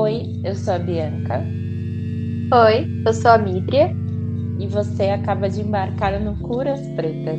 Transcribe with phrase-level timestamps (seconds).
[0.00, 1.44] Oi, eu sou a Bianca.
[2.54, 3.94] Oi, eu sou a Midria.
[4.58, 7.38] E você acaba de embarcar no Curas Pretas.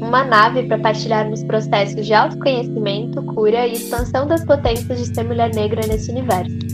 [0.00, 5.52] Uma nave para partilharmos processos de autoconhecimento, cura e expansão das potências de ser mulher
[5.52, 6.70] negra nesse universo.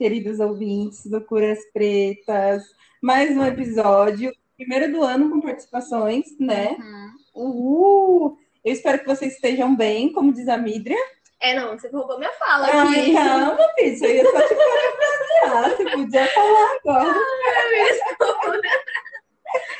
[0.00, 2.79] queridos ouvintes do Curas Pretas.
[3.00, 6.76] Mais um episódio, primeiro do ano com participações, né?
[6.78, 7.12] Uhum.
[7.34, 8.38] Uhul!
[8.62, 10.98] Eu espero que vocês estejam bem, como diz a Midria.
[11.40, 13.14] É, não, você roubou minha fala Ai, aqui.
[13.14, 17.14] calma, bicho, eu ia só te parafrasear, você podia falar agora.
[17.56, 17.98] Ai,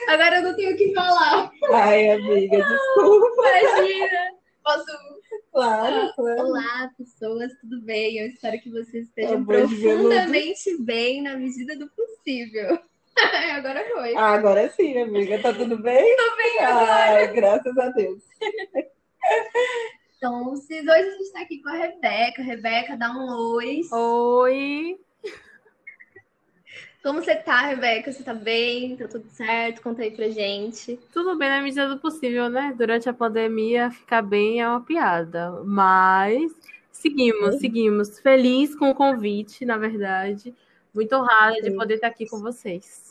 [0.08, 1.52] agora eu não tenho o que falar.
[1.74, 3.42] Ai, amiga, desculpa.
[3.60, 4.30] Imagina.
[4.64, 4.86] Posso
[5.52, 6.40] Claro, claro.
[6.42, 8.18] Olá, pessoas, tudo bem?
[8.18, 12.78] Eu espero que vocês estejam profundamente bem na medida do possível.
[13.56, 14.16] agora foi.
[14.16, 15.38] Ah, agora sim, amiga.
[15.40, 16.16] Tá tudo bem?
[16.16, 16.92] Tô bem agora.
[16.92, 18.22] Ai, graças a Deus.
[20.20, 22.42] Então, hoje a gente está aqui com a Rebeca.
[22.42, 23.80] Rebeca, dá um oi.
[23.90, 25.00] Oi.
[27.02, 28.12] Como você tá, Rebeca?
[28.12, 28.98] Você tá bem?
[28.98, 29.80] Tá tudo certo?
[29.80, 30.98] Conta aí pra gente.
[31.10, 32.74] Tudo bem na medida do possível, né?
[32.76, 35.62] Durante a pandemia, ficar bem é uma piada.
[35.64, 36.52] Mas
[36.92, 38.20] seguimos, seguimos.
[38.20, 40.54] Feliz com o convite, na verdade.
[40.92, 43.09] Muito honrada de poder estar aqui com vocês.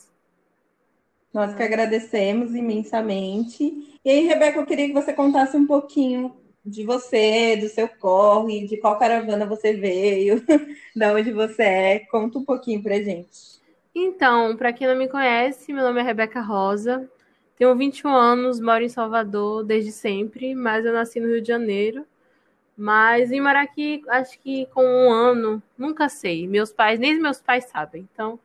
[1.32, 3.98] Nós que agradecemos imensamente.
[4.04, 8.66] E aí, Rebeca, eu queria que você contasse um pouquinho de você, do seu corre,
[8.66, 10.42] de qual caravana você veio,
[10.94, 11.98] de onde você é.
[12.00, 13.60] Conta um pouquinho pra gente.
[13.94, 17.08] Então, para quem não me conhece, meu nome é Rebeca Rosa,
[17.56, 22.06] tenho 21 anos, moro em Salvador desde sempre, mas eu nasci no Rio de Janeiro.
[22.74, 26.48] Mas em Maraqui, acho que com um ano, nunca sei.
[26.48, 28.08] Meus pais, nem meus pais sabem.
[28.10, 28.40] Então,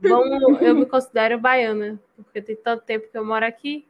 [0.00, 3.86] vamos, eu me considero baiana, porque tem tanto tempo que eu moro aqui.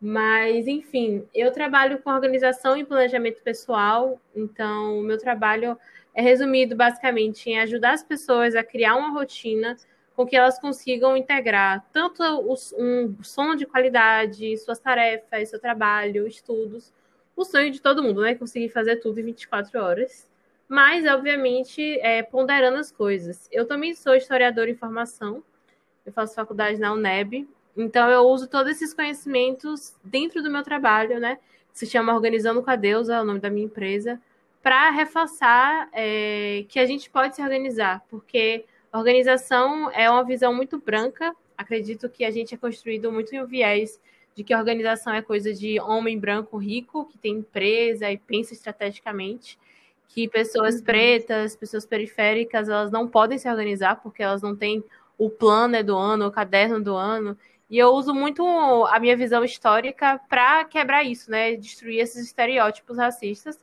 [0.00, 4.20] Mas, enfim, eu trabalho com organização e planejamento pessoal.
[4.34, 5.78] Então, o meu trabalho
[6.14, 9.76] é resumido basicamente em ajudar as pessoas a criar uma rotina
[10.14, 12.22] com que elas consigam integrar tanto
[12.78, 16.92] um sono de qualidade, suas tarefas, seu trabalho, estudos,
[17.36, 18.34] o sonho de todo mundo, né?
[18.34, 20.26] Conseguir fazer tudo em 24 horas.
[20.68, 23.48] Mas, obviamente, é, ponderando as coisas.
[23.52, 25.42] Eu também sou historiadora em formação,
[26.04, 31.20] eu faço faculdade na UNEB, então eu uso todos esses conhecimentos dentro do meu trabalho,
[31.20, 31.38] né?
[31.72, 34.20] Se chama Organizando com a Deusa, é o nome da minha empresa,
[34.62, 38.64] para reforçar é, que a gente pode se organizar, porque
[38.96, 41.36] Organização é uma visão muito branca.
[41.56, 44.00] Acredito que a gente é construído muito em um viés
[44.34, 49.58] de que organização é coisa de homem branco rico, que tem empresa e pensa estrategicamente,
[50.08, 50.84] que pessoas uhum.
[50.84, 54.82] pretas, pessoas periféricas, elas não podem se organizar porque elas não têm
[55.18, 57.36] o plano do ano, o caderno do ano.
[57.68, 58.44] E eu uso muito
[58.86, 61.56] a minha visão histórica para quebrar isso, né?
[61.56, 63.58] Destruir esses estereótipos racistas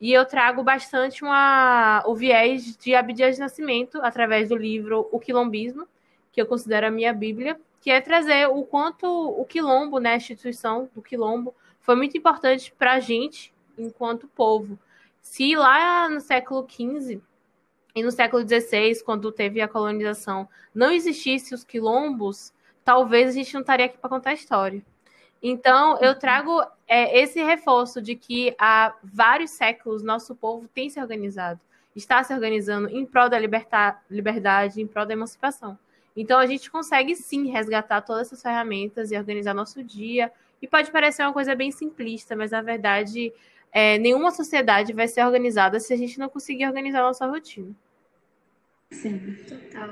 [0.00, 5.18] e eu trago bastante uma, o viés de Abdias de Nascimento através do livro O
[5.18, 5.88] Quilombismo,
[6.30, 10.16] que eu considero a minha Bíblia, que é trazer o quanto o quilombo, né, a
[10.16, 14.78] instituição do quilombo, foi muito importante para a gente enquanto povo.
[15.28, 17.20] Se lá no século XV
[17.94, 22.54] e no século XVI, quando teve a colonização, não existisse os quilombos,
[22.84, 24.82] talvez a gente não estaria aqui para contar a história.
[25.42, 31.00] Então, eu trago é, esse reforço de que há vários séculos nosso povo tem se
[31.00, 31.60] organizado,
[31.94, 35.76] está se organizando em prol da liberdade, em prol da emancipação.
[36.16, 40.32] Então, a gente consegue sim resgatar todas essas ferramentas e organizar nosso dia.
[40.62, 43.34] E pode parecer uma coisa bem simplista, mas na verdade,
[43.72, 47.74] é, nenhuma sociedade vai ser organizada se a gente não conseguir organizar a nossa rotina.
[48.90, 49.90] Sim, total.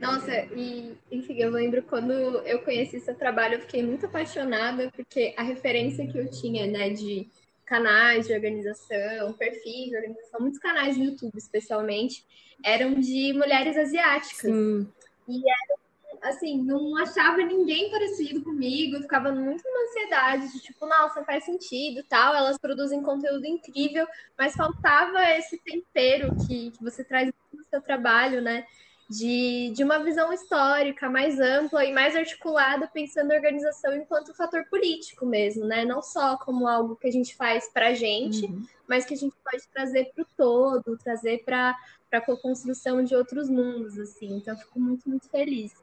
[0.00, 5.32] Nossa, e enfim, eu lembro quando eu conheci seu trabalho, eu fiquei muito apaixonada, porque
[5.36, 7.28] a referência que eu tinha, né, de
[7.64, 12.24] canais de organização, perfis de organização, muitos canais do YouTube, especialmente,
[12.64, 14.50] eram de mulheres asiáticas.
[14.50, 14.88] Sim.
[15.28, 15.76] E eram,
[16.22, 21.44] assim, não achava ninguém parecido comigo, eu ficava muito numa ansiedade, de tipo, nossa, faz
[21.44, 24.06] sentido tal, elas produzem conteúdo incrível,
[24.38, 28.64] mas faltava esse tempero que, que você traz no seu trabalho, né?
[29.12, 34.64] de, de uma visão histórica mais ampla e mais articulada, pensando a organização enquanto fator
[34.70, 35.84] político mesmo, né?
[35.84, 38.64] Não só como algo que a gente faz para a gente, uhum.
[38.88, 41.76] mas que a gente pode trazer para o todo, trazer para
[42.10, 44.36] a co-construção de outros mundos, assim.
[44.36, 45.74] Então, eu fico muito, muito feliz.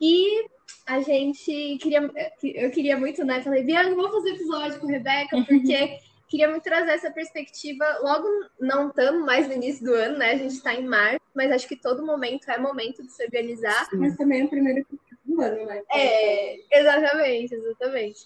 [0.00, 0.46] E
[0.86, 2.10] a gente queria,
[2.42, 3.42] eu queria muito, né?
[3.42, 5.98] Falei, Bianca, vamos fazer episódio com a Rebeca, porque
[6.28, 7.84] queria muito trazer essa perspectiva.
[8.02, 8.28] Logo,
[8.60, 10.32] não estamos mais no início do ano, né?
[10.32, 13.88] A gente está em março, mas acho que todo momento é momento de se organizar.
[13.92, 14.86] Mas também é o primeiro
[15.26, 15.84] um ano mais.
[15.90, 18.20] É, exatamente, exatamente.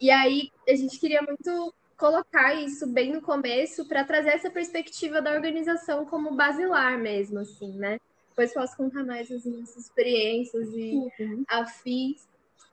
[0.00, 5.22] E aí a gente queria muito colocar isso bem no começo para trazer essa perspectiva
[5.22, 7.98] da organização como basilar mesmo, assim, né?
[8.34, 11.44] Depois posso contar mais as minhas experiências e uhum.
[11.48, 12.26] afins.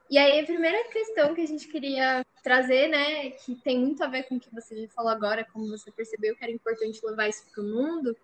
[0.10, 4.08] E aí, a primeira questão que a gente queria trazer, né, que tem muito a
[4.08, 7.30] ver com o que você já falou agora, como você percebeu que era importante levar
[7.30, 8.18] isso para o mundo,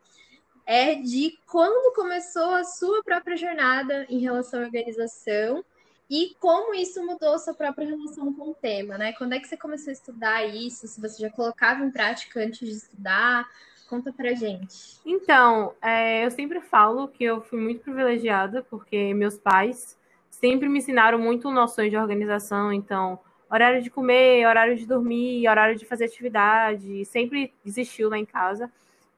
[0.66, 5.64] é de quando começou a sua própria jornada em relação à organização
[6.10, 9.14] e como isso mudou a sua própria relação com o tema, né?
[9.14, 10.88] Quando é que você começou a estudar isso?
[10.88, 13.48] Se você já colocava em prática antes de estudar?
[13.90, 15.00] Conta pra gente.
[15.06, 19.98] Então, é, eu sempre falo que eu fui muito privilegiada, porque meus pais
[20.30, 23.18] sempre me ensinaram muito noções de organização, então,
[23.50, 28.70] horário de comer, horário de dormir, horário de fazer atividade, sempre existiu lá em casa.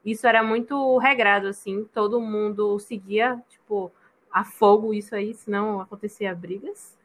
[0.04, 3.90] Isso era muito regrado, assim, todo mundo seguia, tipo,
[4.32, 6.96] a fogo isso aí, senão acontecia brigas.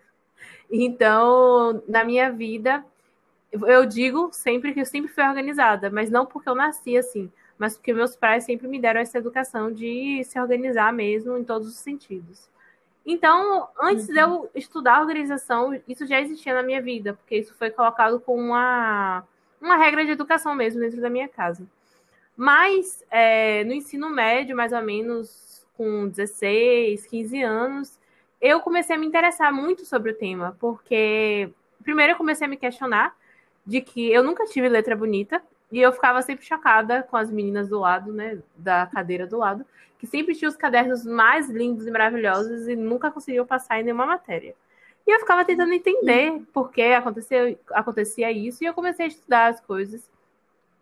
[0.71, 2.85] Então, na minha vida,
[3.51, 7.75] eu digo sempre que eu sempre fui organizada, mas não porque eu nasci assim, mas
[7.75, 11.75] porque meus pais sempre me deram essa educação de se organizar mesmo em todos os
[11.75, 12.49] sentidos.
[13.05, 14.13] Então, antes uhum.
[14.13, 18.41] de eu estudar organização, isso já existia na minha vida, porque isso foi colocado como
[18.41, 19.23] uma,
[19.61, 21.67] uma regra de educação mesmo dentro da minha casa.
[22.35, 27.99] Mas é, no ensino médio, mais ou menos com 16, 15 anos,
[28.41, 31.49] eu comecei a me interessar muito sobre o tema, porque
[31.83, 33.15] primeiro eu comecei a me questionar
[33.65, 35.41] de que eu nunca tive letra bonita,
[35.71, 39.65] e eu ficava sempre chocada com as meninas do lado, né, da cadeira do lado,
[39.97, 44.05] que sempre tinham os cadernos mais lindos e maravilhosos e nunca conseguiam passar em nenhuma
[44.05, 44.55] matéria.
[45.07, 49.47] E eu ficava tentando entender por que acontecia, acontecia isso, e eu comecei a estudar
[49.47, 50.09] as coisas.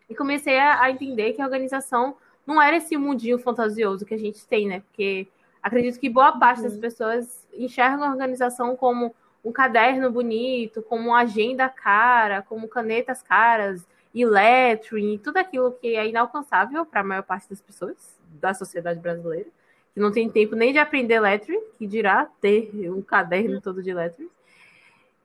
[0.08, 2.16] E comecei a, a entender que a organização
[2.46, 4.80] não era esse mundinho fantasioso que a gente tem, né?
[4.80, 5.26] Porque
[5.62, 6.80] acredito que boa parte das uhum.
[6.80, 9.14] pessoas enxergam a organização como
[9.44, 15.96] um caderno bonito, como uma agenda cara, como canetas caras, e lettering, tudo aquilo que
[15.96, 17.96] é inalcançável para a maior parte das pessoas
[18.40, 19.48] da sociedade brasileira,
[19.92, 23.92] que não tem tempo nem de aprender lettering, que dirá ter um caderno todo de
[23.92, 24.30] lettering.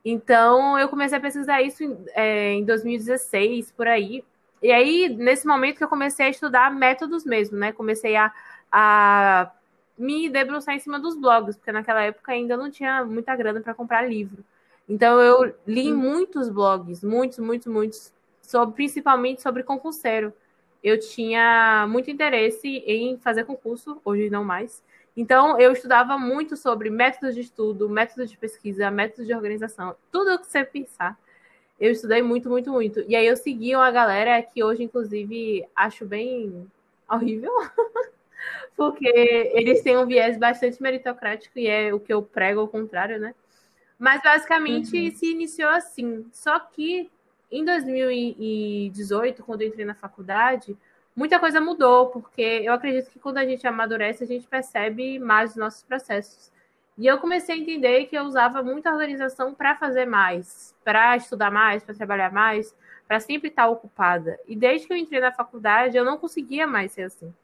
[0.04, 4.24] Então, eu comecei a pesquisar isso em, é, em 2016, por aí.
[4.62, 7.72] E aí, nesse momento que eu comecei a estudar métodos mesmo, né?
[7.72, 8.32] Comecei a,
[8.72, 9.50] a
[9.96, 13.74] me debruçar em cima dos blogs, porque naquela época ainda não tinha muita grana para
[13.74, 14.42] comprar livro.
[14.88, 18.12] Então, eu li muitos blogs, muitos, muitos, muitos
[18.50, 20.32] sobre, principalmente sobre concurseiro.
[20.82, 24.82] Eu tinha muito interesse em fazer concurso, hoje não mais.
[25.16, 30.34] Então, eu estudava muito sobre métodos de estudo, métodos de pesquisa, métodos de organização, tudo
[30.34, 31.18] o que você pensar.
[31.78, 33.04] Eu estudei muito, muito, muito.
[33.08, 36.70] E aí eu segui uma galera que hoje, inclusive, acho bem
[37.08, 37.52] horrível,
[38.76, 39.08] porque
[39.54, 43.34] eles têm um viés bastante meritocrático e é o que eu prego ao contrário, né?
[43.98, 45.14] Mas basicamente uhum.
[45.14, 46.26] se iniciou assim.
[46.32, 47.10] Só que
[47.50, 50.76] em 2018, quando eu entrei na faculdade,
[51.16, 55.50] muita coisa mudou, porque eu acredito que quando a gente amadurece, a gente percebe mais
[55.50, 56.52] os nossos processos.
[56.96, 61.50] E eu comecei a entender que eu usava muita organização para fazer mais, para estudar
[61.50, 62.76] mais, para trabalhar mais,
[63.08, 64.38] para sempre estar ocupada.
[64.46, 67.34] E desde que eu entrei na faculdade, eu não conseguia mais ser assim.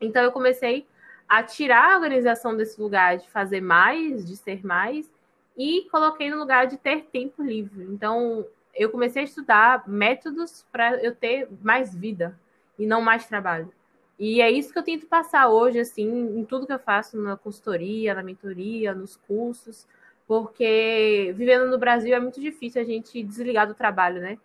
[0.00, 0.86] Então eu comecei
[1.28, 5.10] a tirar a organização desse lugar de fazer mais, de ser mais,
[5.56, 7.84] e coloquei no lugar de ter tempo livre.
[7.84, 8.44] Então,
[8.80, 12.34] eu comecei a estudar métodos para eu ter mais vida
[12.78, 13.70] e não mais trabalho.
[14.18, 17.36] E é isso que eu tento passar hoje, assim, em tudo que eu faço na
[17.36, 19.86] consultoria, na mentoria, nos cursos,
[20.26, 24.38] porque vivendo no Brasil é muito difícil a gente desligar do trabalho, né?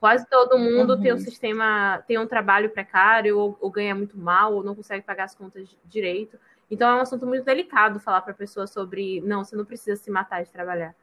[0.00, 1.00] Quase todo mundo uhum.
[1.02, 5.04] tem um sistema, tem um trabalho precário, ou, ou, ganha muito mal, ou não consegue
[5.04, 6.38] pagar as contas direito.
[6.70, 9.96] Então é um assunto muito delicado falar para a pessoa sobre, não, você não precisa
[9.96, 10.94] se matar de trabalhar.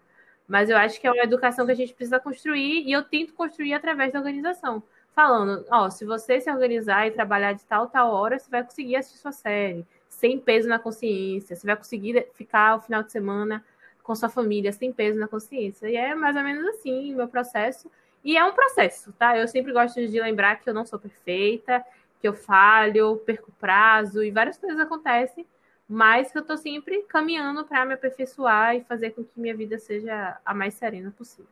[0.51, 3.33] Mas eu acho que é uma educação que a gente precisa construir e eu tento
[3.33, 4.83] construir através da organização.
[5.15, 8.97] Falando, ó, se você se organizar e trabalhar de tal, tal hora, você vai conseguir
[8.97, 13.63] assistir sua série, sem peso na consciência, você vai conseguir ficar o final de semana
[14.03, 15.87] com sua família, sem peso na consciência.
[15.87, 17.89] E é mais ou menos assim o meu processo.
[18.21, 19.37] E é um processo, tá?
[19.37, 21.81] Eu sempre gosto de lembrar que eu não sou perfeita,
[22.19, 25.45] que eu falho, perco prazo e várias coisas acontecem
[25.91, 29.77] mas que eu estou sempre caminhando para me aperfeiçoar e fazer com que minha vida
[29.77, 31.51] seja a mais serena possível.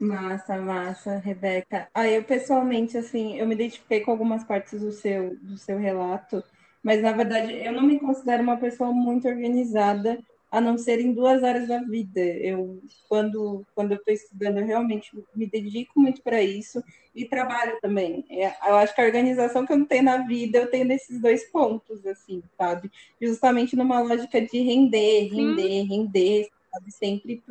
[0.00, 1.86] Massa, massa, Rebeca.
[1.92, 6.42] Ah, eu pessoalmente, assim, eu me identifiquei com algumas partes do seu, do seu relato,
[6.82, 10.18] mas na verdade eu não me considero uma pessoa muito organizada,
[10.56, 12.18] a não ser em duas áreas da vida.
[12.18, 16.82] Eu, quando, quando eu estou estudando, eu realmente me dedico muito para isso
[17.14, 18.24] e trabalho também.
[18.30, 21.20] É, eu acho que a organização que eu não tenho na vida, eu tenho nesses
[21.20, 22.90] dois pontos, assim, sabe?
[23.20, 25.88] Justamente numa lógica de render, render, Sim.
[25.88, 26.90] render, sabe?
[26.90, 27.42] Sempre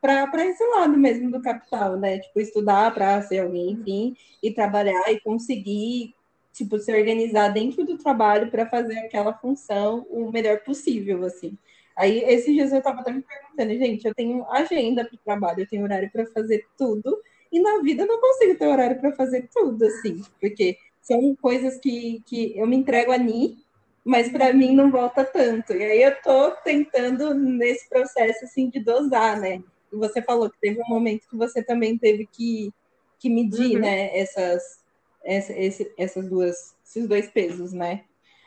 [0.00, 2.18] para esse lado mesmo do capital, né?
[2.18, 6.12] Tipo, estudar para ser alguém, enfim, e trabalhar e conseguir
[6.52, 11.56] tipo, se organizar dentro do trabalho para fazer aquela função o melhor possível, assim.
[11.96, 15.60] Aí, esses dias eu estava até me perguntando, gente, eu tenho agenda para o trabalho,
[15.60, 17.20] eu tenho horário para fazer tudo,
[17.52, 21.78] e na vida eu não consigo ter horário para fazer tudo, assim, porque são coisas
[21.78, 23.58] que, que eu me entrego a mim,
[24.04, 25.72] mas para mim não volta tanto.
[25.72, 29.62] E aí eu estou tentando nesse processo, assim, de dosar, né?
[29.92, 32.72] E você falou que teve um momento que você também teve que,
[33.18, 33.82] que medir, uhum.
[33.82, 34.80] né, essas,
[35.24, 38.04] essa, esse, essas duas, esses dois pesos, né?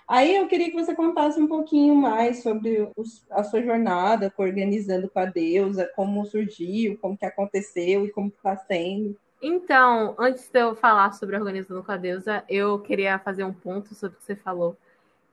[0.08, 4.44] Aí eu queria que você contasse um pouquinho mais sobre os, a sua jornada com
[4.44, 9.18] organizando com a deusa, como surgiu, como que aconteceu e como está sendo.
[9.42, 13.94] Então, antes de eu falar sobre organizando com a deusa, eu queria fazer um ponto
[13.94, 14.78] sobre o que você falou.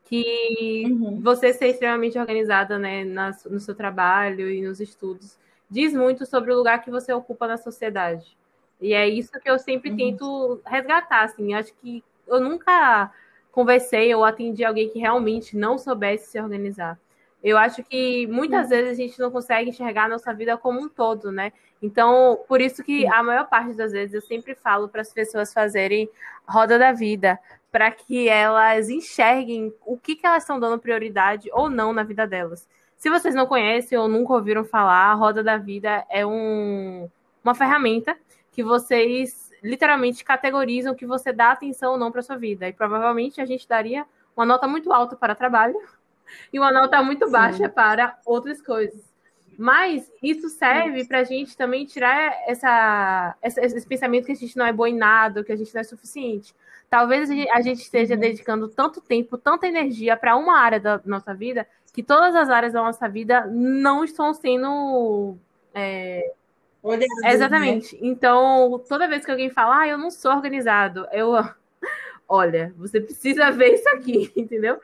[0.04, 1.20] Que uhum.
[1.20, 5.38] você ser extremamente organizada né, na, no seu trabalho e nos estudos
[5.70, 8.36] diz muito sobre o lugar que você ocupa na sociedade.
[8.80, 9.96] E é isso que eu sempre uhum.
[9.96, 11.54] tento resgatar, assim.
[11.54, 13.12] Acho que eu nunca
[13.52, 16.98] conversei ou atendi alguém que realmente não soubesse se organizar.
[17.42, 18.68] Eu acho que muitas uhum.
[18.68, 21.52] vezes a gente não consegue enxergar a nossa vida como um todo, né?
[21.82, 25.52] Então, por isso que a maior parte das vezes eu sempre falo para as pessoas
[25.52, 26.08] fazerem
[26.46, 27.38] roda da vida,
[27.72, 32.26] para que elas enxerguem o que, que elas estão dando prioridade ou não na vida
[32.26, 32.68] delas.
[32.98, 37.08] Se vocês não conhecem ou nunca ouviram falar, a roda da vida é um,
[37.42, 38.14] uma ferramenta
[38.52, 42.68] que vocês literalmente categorizam que você dá atenção ou não para sua vida.
[42.68, 45.76] E provavelmente a gente daria uma nota muito alta para trabalho
[46.52, 47.32] e uma nota muito Sim.
[47.32, 49.10] baixa para outras coisas.
[49.58, 54.56] Mas isso serve para a gente também tirar essa, essa, esse pensamento que a gente
[54.56, 56.54] não é bom em nada, que a gente não é suficiente.
[56.88, 58.20] Talvez a gente esteja uhum.
[58.20, 62.72] dedicando tanto tempo, tanta energia para uma área da nossa vida, que todas as áreas
[62.72, 65.36] da nossa vida não estão sendo
[65.74, 66.32] é,
[66.82, 67.94] Olha, Exatamente.
[67.94, 68.00] Né?
[68.02, 71.32] Então, toda vez que alguém fala, ah, eu não sou organizado, eu.
[72.28, 74.80] Olha, você precisa ver isso aqui, entendeu?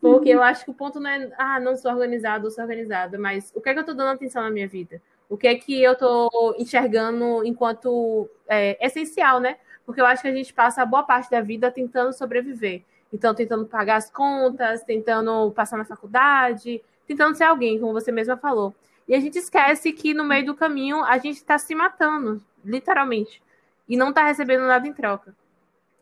[0.00, 3.52] Porque eu acho que o ponto não é, ah, não sou organizado, sou organizado, mas
[3.54, 5.00] o que é que eu tô dando atenção na minha vida?
[5.28, 9.56] O que é que eu tô enxergando enquanto é, essencial, né?
[9.84, 12.82] Porque eu acho que a gente passa a boa parte da vida tentando sobreviver.
[13.12, 18.36] Então, tentando pagar as contas, tentando passar na faculdade, tentando ser alguém, como você mesma
[18.36, 18.74] falou.
[19.08, 23.42] E a gente esquece que no meio do caminho a gente está se matando, literalmente.
[23.88, 25.34] E não está recebendo nada em troca.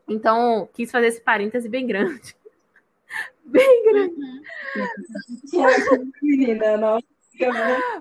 [0.08, 2.34] Então, quis fazer esse parêntese bem grande.
[3.44, 4.14] bem grande.
[6.23, 7.06] Menina, nossa.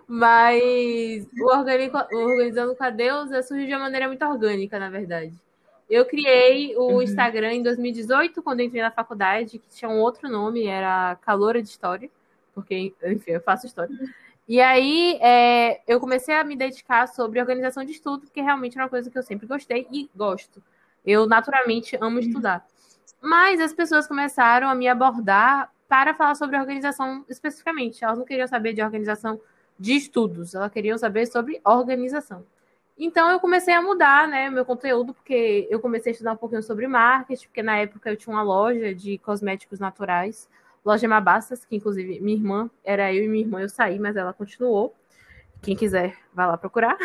[0.07, 5.33] Mas o, Organizando com a Deusa surgiu de uma maneira muito orgânica, na verdade.
[5.89, 7.01] Eu criei o uhum.
[7.01, 11.69] Instagram em 2018, quando entrei na faculdade, que tinha um outro nome, era Caloura de
[11.69, 12.09] História,
[12.53, 13.95] porque, enfim, eu faço história.
[14.47, 18.81] E aí é, eu comecei a me dedicar sobre organização de estudo, que realmente é
[18.81, 20.61] uma coisa que eu sempre gostei e gosto.
[21.05, 22.23] Eu naturalmente amo uhum.
[22.23, 22.65] estudar.
[23.21, 28.03] Mas as pessoas começaram a me abordar para falar sobre organização especificamente.
[28.03, 29.39] Elas não queriam saber de organização
[29.79, 32.45] de estudos, elas queriam saber sobre organização.
[32.97, 36.61] Então eu comecei a mudar, né, meu conteúdo, porque eu comecei a estudar um pouquinho
[36.61, 40.47] sobre marketing, porque na época eu tinha uma loja de cosméticos naturais
[40.83, 44.33] Loja Mabastas, que inclusive minha irmã, era eu e minha irmã, eu saí, mas ela
[44.33, 44.95] continuou.
[45.61, 46.97] Quem quiser, vai lá procurar.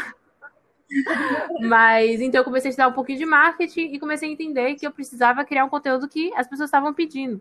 [1.61, 4.87] mas então eu comecei a estudar um pouquinho de marketing e comecei a entender que
[4.87, 7.41] eu precisava criar um conteúdo que as pessoas estavam pedindo.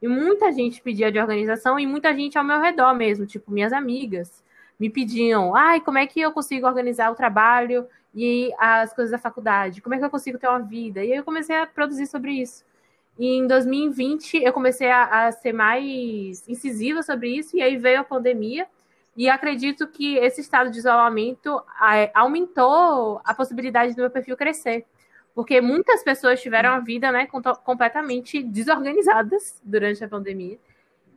[0.00, 3.72] E muita gente pedia de organização e muita gente ao meu redor mesmo, tipo minhas
[3.72, 4.42] amigas,
[4.78, 9.18] me pediam: ai, como é que eu consigo organizar o trabalho e as coisas da
[9.18, 9.80] faculdade?
[9.80, 11.04] Como é que eu consigo ter uma vida?
[11.04, 12.64] E aí eu comecei a produzir sobre isso.
[13.18, 18.00] E em 2020 eu comecei a, a, ser mais incisiva sobre isso, e aí veio
[18.00, 18.66] a pandemia.
[19.16, 21.62] E acredito que esse estado de isolamento
[22.12, 24.84] aumentou a possibilidade do meu perfil crescer.
[25.34, 27.28] Porque muitas pessoas tiveram a vida né,
[27.64, 30.58] completamente desorganizadas durante a pandemia.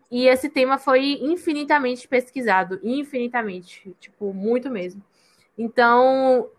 [0.09, 5.03] E esse tema foi infinitamente pesquisado, infinitamente, tipo, muito mesmo.
[5.57, 6.49] Então,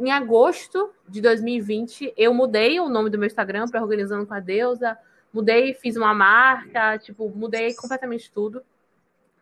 [0.00, 4.40] em agosto de 2020, eu mudei o nome do meu Instagram para Organizando com a
[4.40, 4.98] Deusa,
[5.32, 8.62] mudei, fiz uma marca, tipo, mudei completamente tudo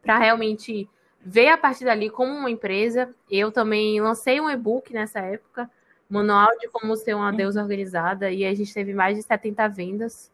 [0.02, 0.88] para realmente
[1.25, 3.12] ver a partir dali como uma empresa.
[3.30, 5.70] Eu também lancei um e-book nessa época,
[6.11, 10.30] Manual de Como Ser uma Deusa Organizada, e a gente teve mais de 70 vendas.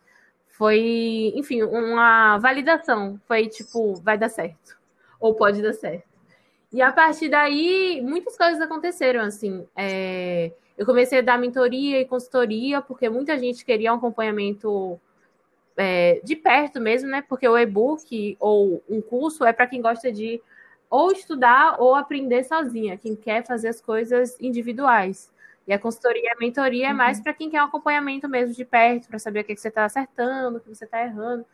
[0.48, 3.18] Foi, enfim, uma validação.
[3.26, 4.76] Foi tipo, vai dar certo.
[5.20, 6.11] ou pode dar certo.
[6.72, 9.66] E a partir daí, muitas coisas aconteceram, assim.
[9.76, 10.52] É...
[10.76, 14.98] Eu comecei a dar mentoria e consultoria, porque muita gente queria um acompanhamento
[15.76, 17.22] é, de perto mesmo, né?
[17.22, 20.40] Porque o e-book ou um curso é para quem gosta de
[20.88, 25.32] ou estudar ou aprender sozinha, quem quer fazer as coisas individuais.
[25.66, 27.24] E a consultoria, a mentoria é mais uhum.
[27.24, 29.84] para quem quer um acompanhamento mesmo de perto, para saber o que, que você está
[29.84, 31.46] acertando, o que você está errando.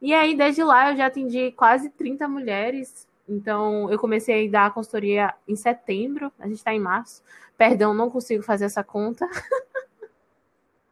[0.00, 3.08] E aí, desde lá, eu já atendi quase 30 mulheres.
[3.28, 7.22] Então, eu comecei a dar a consultoria em setembro, a gente está em março.
[7.58, 9.28] Perdão, não consigo fazer essa conta.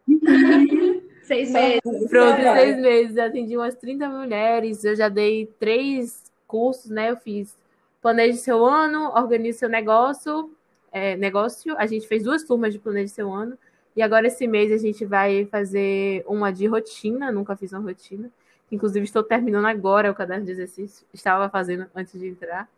[1.23, 1.81] seis meses.
[2.09, 3.19] Pronto, seis meses.
[3.19, 4.85] Atendi umas 30 mulheres.
[4.85, 7.11] Eu já dei três cursos, né?
[7.11, 7.57] Eu fiz
[8.01, 10.51] planeje seu ano, organize seu negócio,
[10.91, 11.77] é, negócio.
[11.79, 13.57] A gente fez duas turmas de planeje seu ano.
[13.97, 17.31] E agora esse mês a gente vai fazer uma de rotina.
[17.31, 18.31] Nunca fiz uma rotina.
[18.71, 21.07] Inclusive, estou terminando agora o caderno de exercício.
[21.13, 22.69] Estava fazendo antes de entrar.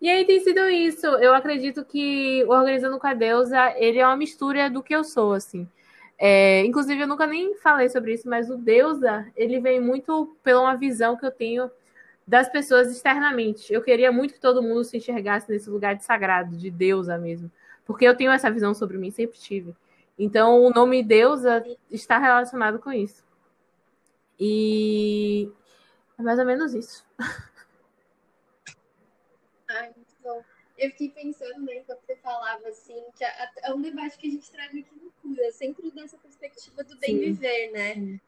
[0.00, 1.06] E aí tem sido isso.
[1.06, 5.32] Eu acredito que Organizando com a Deusa, ele é uma mistura do que eu sou,
[5.32, 5.68] assim.
[6.18, 10.60] É, inclusive, eu nunca nem falei sobre isso, mas o Deusa, ele vem muito pela
[10.60, 11.70] uma visão que eu tenho
[12.30, 13.72] das pessoas externamente.
[13.72, 17.50] Eu queria muito que todo mundo se enxergasse nesse lugar de sagrado, de deusa mesmo.
[17.84, 19.74] Porque eu tenho essa visão sobre mim, sempre tive.
[20.16, 23.24] Então, o nome deusa está relacionado com isso.
[24.40, 25.52] E
[26.18, 27.04] é mais ou menos isso.
[29.68, 30.42] Ai, muito bom.
[30.78, 34.50] Eu fiquei pensando, né, enquanto você falava, assim, que é um debate que a gente
[34.50, 37.20] traz aqui no Cura, sempre dessa perspectiva do bem Sim.
[37.20, 37.94] viver, né?
[37.94, 38.20] Sim.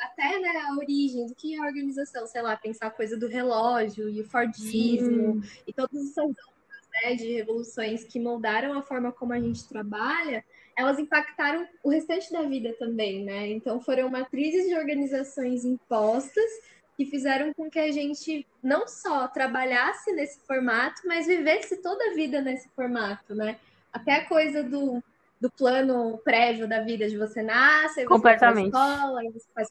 [0.00, 3.26] até né, a origem do que é a organização, sei lá, pensar a coisa do
[3.26, 5.62] relógio e o Fordismo Sim.
[5.66, 10.44] e todas essas outras né, de revoluções que moldaram a forma como a gente trabalha,
[10.76, 13.48] elas impactaram o restante da vida também, né?
[13.48, 16.50] Então foram matrizes de organizações impostas
[16.96, 22.14] que fizeram com que a gente não só trabalhasse nesse formato, mas vivesse toda a
[22.14, 23.58] vida nesse formato, né?
[23.92, 25.02] Até a coisa do,
[25.40, 28.70] do plano prévio da vida de você nasce, você Completamente.
[28.70, 29.68] vai escola, aí você faz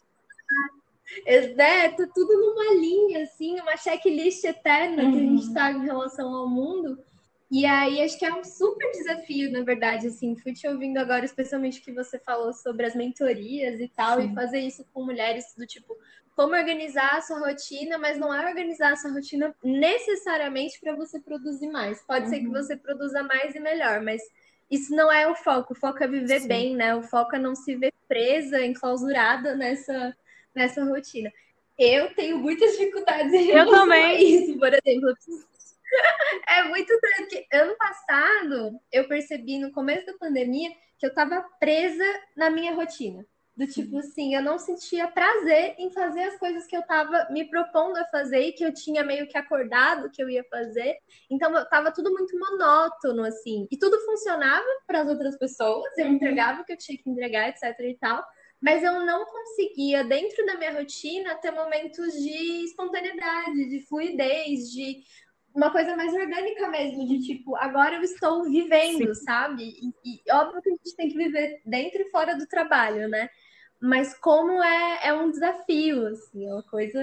[1.25, 5.12] é, tá tudo numa linha, assim, uma checklist eterna uhum.
[5.12, 6.97] que a gente está em relação ao mundo.
[7.55, 11.23] E aí acho que é um super desafio, na verdade, assim, fui te ouvindo agora,
[11.23, 14.29] especialmente que você falou sobre as mentorias e tal, Sim.
[14.29, 15.95] e fazer isso com mulheres do tipo,
[16.35, 21.17] como organizar a sua rotina, mas não é organizar a sua rotina necessariamente para você
[21.17, 22.01] produzir mais.
[22.01, 22.29] Pode uhum.
[22.29, 22.51] ser que uhum.
[22.51, 24.21] você produza mais e melhor, mas
[24.69, 25.71] isso não é o foco.
[25.71, 26.49] O foco é viver Sim.
[26.49, 26.93] bem, né?
[26.93, 30.13] O foco é não se ver presa, enclausurada nessa,
[30.53, 31.31] nessa rotina.
[31.79, 34.43] Eu tenho muitas dificuldades em eu também.
[34.43, 35.13] isso, por exemplo.
[36.50, 36.93] é muito
[37.30, 42.74] que ano passado eu percebi no começo da pandemia que eu estava presa na minha
[42.74, 43.26] rotina.
[43.56, 47.45] Do tipo assim, eu não sentia prazer em fazer as coisas que eu estava me
[47.50, 50.98] propondo a fazer e que eu tinha meio que acordado que eu ia fazer.
[51.32, 53.65] Então estava tudo muito monótono, assim.
[53.71, 56.13] E tudo funcionava para as outras pessoas, eu uhum.
[56.13, 58.21] entregava o que eu tinha que entregar, etc e tal.
[58.62, 65.04] Mas eu não conseguia, dentro da minha rotina, ter momentos de espontaneidade, de fluidez, de
[65.55, 69.23] uma coisa mais orgânica mesmo, de tipo, agora eu estou vivendo, Sim.
[69.23, 69.63] sabe?
[69.63, 73.29] E, e, óbvio que a gente tem que viver dentro e fora do trabalho, né?
[73.79, 76.99] Mas como é, é um desafio, assim, é uma coisa,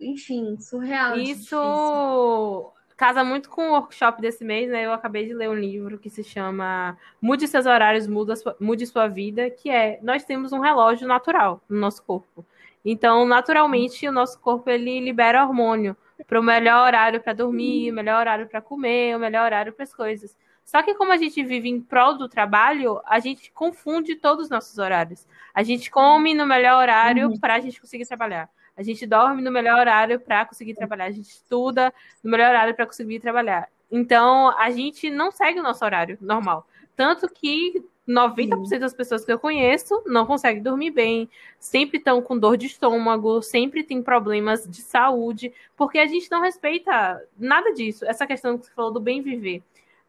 [0.00, 1.18] enfim, surreal.
[1.18, 4.84] Isso casa muito com o workshop desse mês, né?
[4.84, 9.48] Eu acabei de ler um livro que se chama Mude seus horários, mude sua vida,
[9.48, 12.44] que é nós temos um relógio natural no nosso corpo.
[12.84, 17.94] Então, naturalmente, o nosso corpo ele libera hormônio para o melhor horário para dormir, o
[17.94, 20.36] melhor horário para comer, o melhor horário para as coisas.
[20.64, 24.50] Só que como a gente vive em prol do trabalho, a gente confunde todos os
[24.50, 25.26] nossos horários.
[25.52, 27.38] A gente come no melhor horário uhum.
[27.38, 28.48] para a gente conseguir trabalhar.
[28.76, 31.06] A gente dorme no melhor horário para conseguir trabalhar.
[31.06, 33.68] A gente estuda no melhor horário para conseguir trabalhar.
[33.90, 36.66] Então, a gente não segue o nosso horário normal.
[36.94, 42.38] Tanto que 90% das pessoas que eu conheço não conseguem dormir bem, sempre estão com
[42.38, 48.04] dor de estômago, sempre tem problemas de saúde, porque a gente não respeita nada disso.
[48.04, 49.62] Essa questão que você falou do bem viver.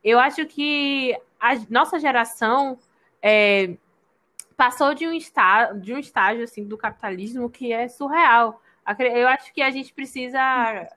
[0.03, 2.77] Eu acho que a nossa geração
[3.21, 3.75] é,
[4.57, 8.61] passou de um, estágio, de um estágio assim, do capitalismo que é surreal.
[8.99, 10.87] Eu acho que a gente precisa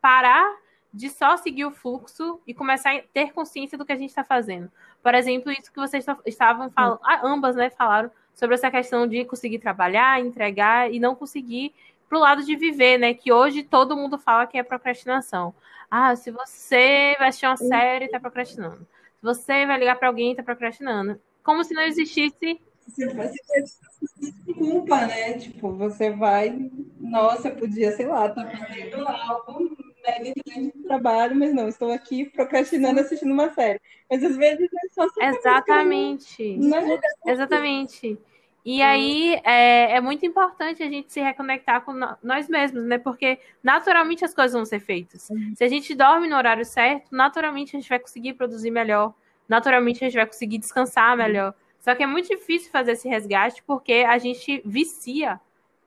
[0.00, 0.58] parar
[0.92, 4.22] de só seguir o fluxo e começar a ter consciência do que a gente está
[4.22, 4.70] fazendo.
[5.04, 9.22] Por exemplo, isso que vocês estavam falando, ah, ambas, né, falaram sobre essa questão de
[9.26, 11.74] conseguir trabalhar, entregar e não conseguir
[12.08, 13.12] pro lado de viver, né?
[13.12, 15.54] Que hoje todo mundo fala que é procrastinação.
[15.90, 18.78] Ah, se você vai assistir uma série, tá procrastinando.
[18.78, 21.20] Se você vai ligar para alguém, tá procrastinando.
[21.42, 25.34] Como se não existisse Você vai se culpa, né?
[25.34, 29.73] Tipo, você vai, nossa, podia, sei lá, tá fazendo algo
[30.06, 33.80] mega grande de trabalho, mas não, estou aqui procrastinando assistindo uma série.
[34.10, 36.56] Mas às vezes é só Exatamente.
[36.56, 36.78] Não...
[36.78, 38.18] É Exatamente.
[38.64, 42.96] E aí é, é, muito importante a gente se reconectar com nós mesmos, né?
[42.96, 45.28] Porque naturalmente as coisas vão ser feitas.
[45.54, 49.12] Se a gente dorme no horário certo, naturalmente a gente vai conseguir produzir melhor.
[49.46, 51.54] Naturalmente a gente vai conseguir descansar melhor.
[51.78, 55.38] Só que é muito difícil fazer esse resgate porque a gente vicia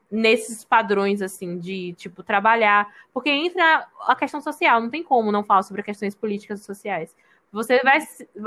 [0.09, 2.87] nesses padrões, assim, de, tipo, trabalhar.
[3.13, 7.15] Porque entra a questão social, não tem como não falar sobre questões políticas e sociais.
[7.51, 7.99] Você vai.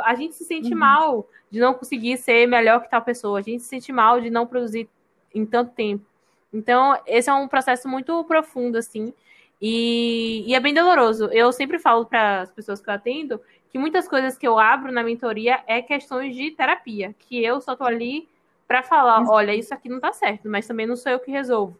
[0.04, 0.78] A gente se sente uhum.
[0.78, 3.38] mal de não conseguir ser melhor que tal pessoa.
[3.38, 4.88] A gente se sente mal de não produzir
[5.34, 6.04] em tanto tempo.
[6.52, 9.12] Então, esse é um processo muito profundo, assim.
[9.60, 11.26] E, e é bem doloroso.
[11.26, 14.90] Eu sempre falo para as pessoas que eu atendo que muitas coisas que eu abro
[14.90, 17.14] na mentoria é questões de terapia.
[17.18, 18.28] Que eu só tô ali
[18.70, 21.76] para falar: olha, isso aqui não tá certo, mas também não sou eu que resolvo.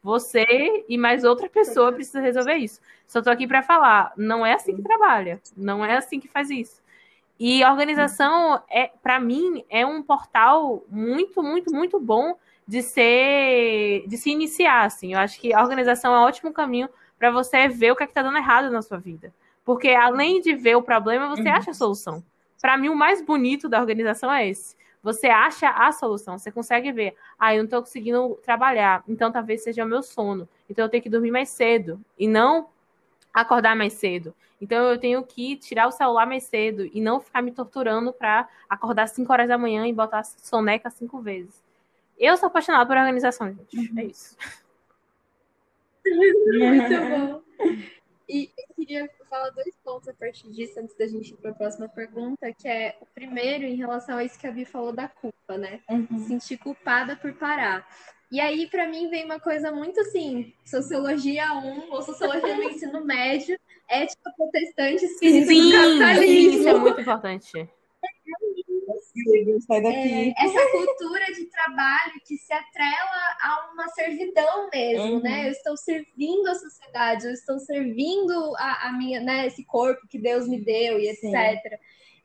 [0.00, 2.80] Você e mais outra pessoa precisa resolver isso.
[3.08, 6.48] Só tô aqui para falar, não é assim que trabalha, não é assim que faz
[6.48, 6.80] isso.
[7.40, 14.16] E organização é, para mim, é um portal muito, muito, muito bom de ser, de
[14.16, 15.14] se iniciar, assim.
[15.14, 18.06] Eu acho que a organização é um ótimo caminho para você ver o que é
[18.06, 19.34] está dando errado na sua vida.
[19.64, 21.54] Porque além de ver o problema, você uhum.
[21.54, 22.22] acha a solução.
[22.62, 24.78] Para mim, o mais bonito da organização é esse.
[25.02, 27.14] Você acha a solução, você consegue ver.
[27.38, 30.48] Ah, eu não estou conseguindo trabalhar, então talvez seja o meu sono.
[30.68, 32.68] Então eu tenho que dormir mais cedo e não
[33.32, 34.34] acordar mais cedo.
[34.60, 38.48] Então eu tenho que tirar o celular mais cedo e não ficar me torturando para
[38.68, 41.62] acordar 5 horas da manhã e botar soneca cinco vezes.
[42.18, 43.98] Eu sou apaixonada por organização, gente.
[43.98, 44.36] É isso.
[46.04, 47.42] Muito bom.
[48.28, 51.54] E eu queria falar dois pontos a partir disso, antes da gente ir para a
[51.54, 55.08] próxima pergunta, que é o primeiro em relação a isso que a Vi falou da
[55.08, 55.80] culpa, né?
[55.88, 56.26] Uhum.
[56.26, 57.88] Sentir culpada por parar.
[58.30, 63.02] E aí, para mim, vem uma coisa muito assim, sociologia 1 ou sociologia no ensino
[63.02, 66.58] médio, ética protestante, espírito Sim, do capitalismo.
[66.58, 67.70] Isso é muito importante
[69.60, 70.34] sai daqui.
[70.36, 75.22] É, essa cultura de trabalho que se atrela a uma servidão mesmo, uhum.
[75.22, 75.48] né?
[75.48, 80.18] Eu estou servindo a sociedade, eu estou servindo a, a, minha, né, esse corpo que
[80.18, 81.20] Deus me deu e etc.
[81.20, 81.38] Sim.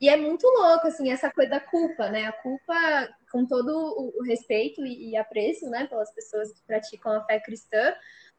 [0.02, 2.26] E é muito louco, assim, essa coisa da culpa, né?
[2.26, 3.72] A culpa, com todo
[4.18, 7.94] o respeito e apreço, né, pelas pessoas que praticam a fé cristã,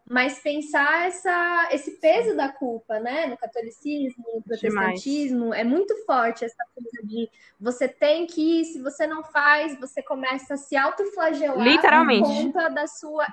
[0.08, 3.26] mas pensar essa, esse peso da culpa, né?
[3.26, 5.60] No catolicismo, no protestantismo, Demais.
[5.60, 10.54] é muito forte essa coisa de você tem que, se você não faz, você começa
[10.54, 12.22] a se autoflagelar Literalmente.
[12.22, 13.26] por conta da sua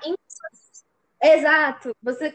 [1.22, 1.94] Exato.
[2.02, 2.34] Você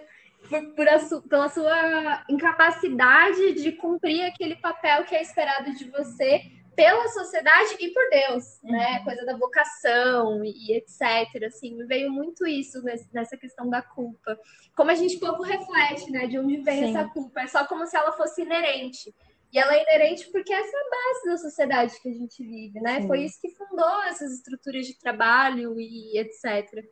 [0.50, 5.90] por, por a su, pela sua incapacidade de cumprir aquele papel que é esperado de
[5.90, 6.42] você
[6.78, 9.00] pela sociedade e por Deus, né?
[9.00, 9.04] Uhum.
[9.06, 11.44] Coisa da vocação e, e, etc.
[11.48, 14.40] Assim, me veio muito isso nessa questão da culpa.
[14.76, 16.28] Como a gente pouco reflete, né?
[16.28, 16.96] De onde vem Sim.
[16.96, 17.42] essa culpa.
[17.42, 19.12] É só como se ela fosse inerente.
[19.52, 22.80] E ela é inerente porque essa é a base da sociedade que a gente vive,
[22.80, 23.02] né?
[23.02, 23.08] Sim.
[23.08, 26.86] Foi isso que fundou essas estruturas de trabalho e etc.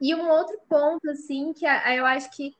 [0.00, 2.54] E um outro ponto, assim, que eu acho que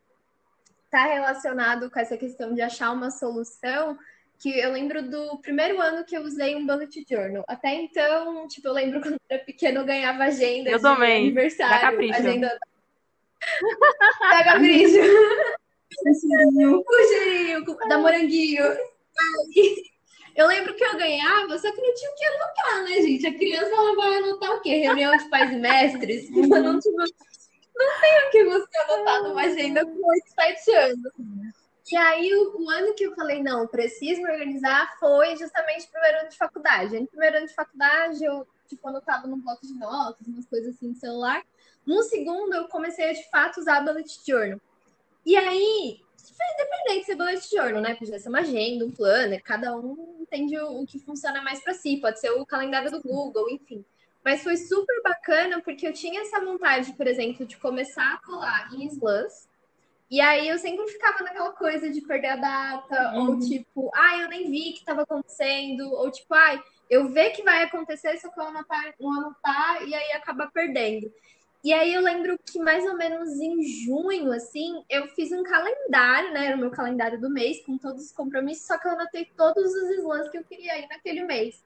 [0.86, 3.96] está relacionado com essa questão de achar uma solução
[4.38, 7.44] que eu lembro do primeiro ano que eu usei um bullet journal.
[7.48, 11.22] Até então, tipo, eu lembro quando eu era pequena eu ganhava agenda eu de também.
[11.22, 11.74] aniversário.
[11.74, 12.14] Da Capricho.
[12.14, 12.58] Agenda
[14.20, 15.00] da Capricho.
[16.06, 18.64] o cheirinho, da Moranguinho.
[20.36, 23.26] Eu lembro que eu ganhava, só que não tinha o que anotar, né, gente?
[23.26, 24.76] A criança ela vai anotar o quê?
[24.76, 26.30] Reunião de pais e mestres?
[26.30, 31.12] Eu não, tipo, não tem o que você anotar numa agenda com 8, 7 anos.
[31.90, 35.90] E aí, o, o, ano que eu falei, não, preciso me organizar, foi justamente o
[35.90, 36.98] primeiro ano de faculdade.
[36.98, 40.88] No primeiro ano de faculdade, eu, tipo, anotava num bloco de notas, umas coisas assim
[40.88, 41.42] no celular.
[41.86, 44.60] No segundo, eu comecei a, de fato, usar bullet journal.
[45.24, 46.00] E aí,
[46.54, 47.94] independente de ser bullet journal, né?
[47.94, 51.74] Podia ser uma agenda, um planner, cada um entende o, o que funciona mais para
[51.74, 51.98] si.
[51.98, 53.84] Pode ser o calendário do Google, enfim.
[54.24, 58.74] Mas foi super bacana, porque eu tinha essa vontade, por exemplo, de começar a colar
[58.74, 59.48] em slams,
[60.10, 63.30] e aí eu sempre ficava naquela coisa de perder a data, uhum.
[63.30, 67.30] ou tipo, ai, ah, eu nem vi que estava acontecendo, ou tipo, ai, eu ver
[67.30, 71.12] que vai acontecer, só que eu anotar, não anotar, e aí acaba perdendo.
[71.64, 76.32] E aí eu lembro que mais ou menos em junho, assim, eu fiz um calendário,
[76.32, 76.46] né?
[76.46, 79.74] Era o meu calendário do mês, com todos os compromissos, só que eu anotei todos
[79.74, 81.60] os slams que eu queria ir naquele mês.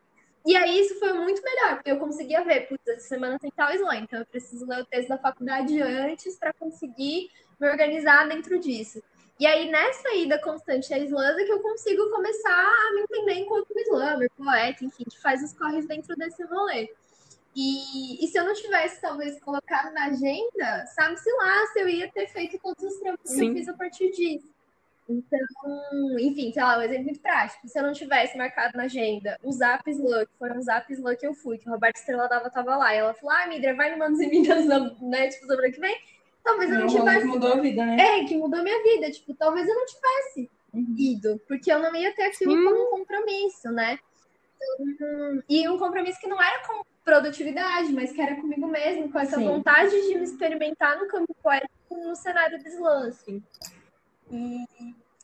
[0.47, 3.75] E aí isso foi muito melhor, porque eu conseguia ver, putz, essa semana tem tal
[3.75, 7.29] slam, então eu preciso ler o texto da faculdade antes para conseguir
[7.61, 9.03] me organizar dentro disso.
[9.39, 13.79] E aí, nessa ida constante à Islândia, que eu consigo começar a me entender enquanto
[13.79, 16.91] slammer, poeta, enfim, que faz os corres dentro desse rolê.
[17.57, 22.11] E, e se eu não tivesse, talvez, colocado na agenda, sabe-se lá se eu ia
[22.11, 24.49] ter feito todos os trampos que eu fiz a partir disso.
[25.09, 25.41] Então,
[26.21, 27.67] enfim, sei lá, um exemplo muito prático.
[27.67, 31.27] Se eu não tivesse marcado na agenda os Zaps Luck, foram os Zaps Luck que
[31.27, 32.95] eu fui, que o Roberto Estrela dava, tava lá.
[32.95, 34.67] E ela falou, ah, Midra, vai no Manos e Minas,
[35.03, 35.99] né, tipo, semana que vem.
[36.43, 37.21] Talvez eu não, não tivesse.
[37.21, 37.97] Que mudou a vida, né?
[38.01, 39.11] É, que mudou a minha vida.
[39.11, 40.95] Tipo, talvez eu não tivesse uhum.
[40.99, 42.65] ido, porque eu não ia ter aquilo Sim.
[42.65, 43.99] como um compromisso, né?
[44.79, 49.19] Então, e um compromisso que não era com produtividade, mas que era comigo mesmo, com
[49.19, 49.47] essa Sim.
[49.47, 53.43] vontade de me experimentar no campo poético no cenário do slam, assim.
[54.31, 54.65] E,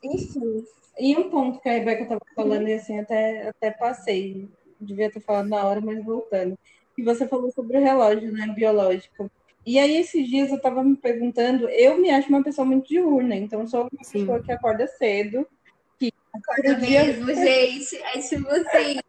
[0.02, 0.64] enfim.
[0.98, 4.48] E um ponto que a Rebeca estava falando, e assim, até, até passei,
[4.80, 6.58] devia ter falado na hora, mas voltando.
[6.94, 9.30] Que você falou sobre o relógio, né, biológico.
[9.66, 13.34] E aí, esses dias eu estava me perguntando, eu me acho uma pessoa muito diurna,
[13.34, 14.20] então sou uma Sim.
[14.20, 15.44] pessoa que acorda cedo.
[15.98, 17.04] Que acorda dia...
[17.04, 17.96] mesmo, gente.
[17.96, 19.00] É tipo assim,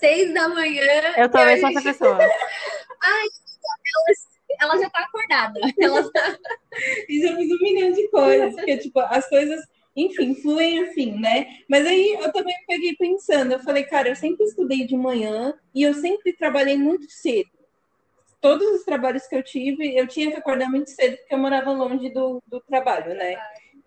[0.00, 0.82] seis da manhã.
[1.16, 2.18] Eu também sou essa pessoa.
[2.18, 3.28] Ai,
[4.60, 5.60] ela, ela já tá acordada.
[5.78, 6.38] Ela tá...
[7.08, 9.60] e já fiz um milhão de coisas, porque, tipo, as coisas
[9.94, 11.58] enfim, fluem assim, né?
[11.68, 15.82] Mas aí eu também peguei pensando, eu falei, cara, eu sempre estudei de manhã e
[15.82, 17.50] eu sempre trabalhei muito cedo.
[18.42, 21.72] Todos os trabalhos que eu tive, eu tinha que acordar muito cedo porque eu morava
[21.72, 23.36] longe do, do trabalho, né?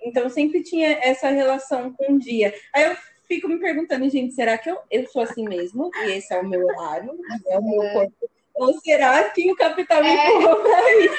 [0.01, 2.51] Então sempre tinha essa relação com o dia.
[2.73, 5.91] Aí eu fico me perguntando, gente, será que eu, eu sou assim mesmo?
[6.03, 7.11] E esse é o meu horário,
[7.47, 7.93] é o meu é.
[7.93, 10.29] corpo ou será que o capital me é.
[10.29, 11.15] empurrou para isso?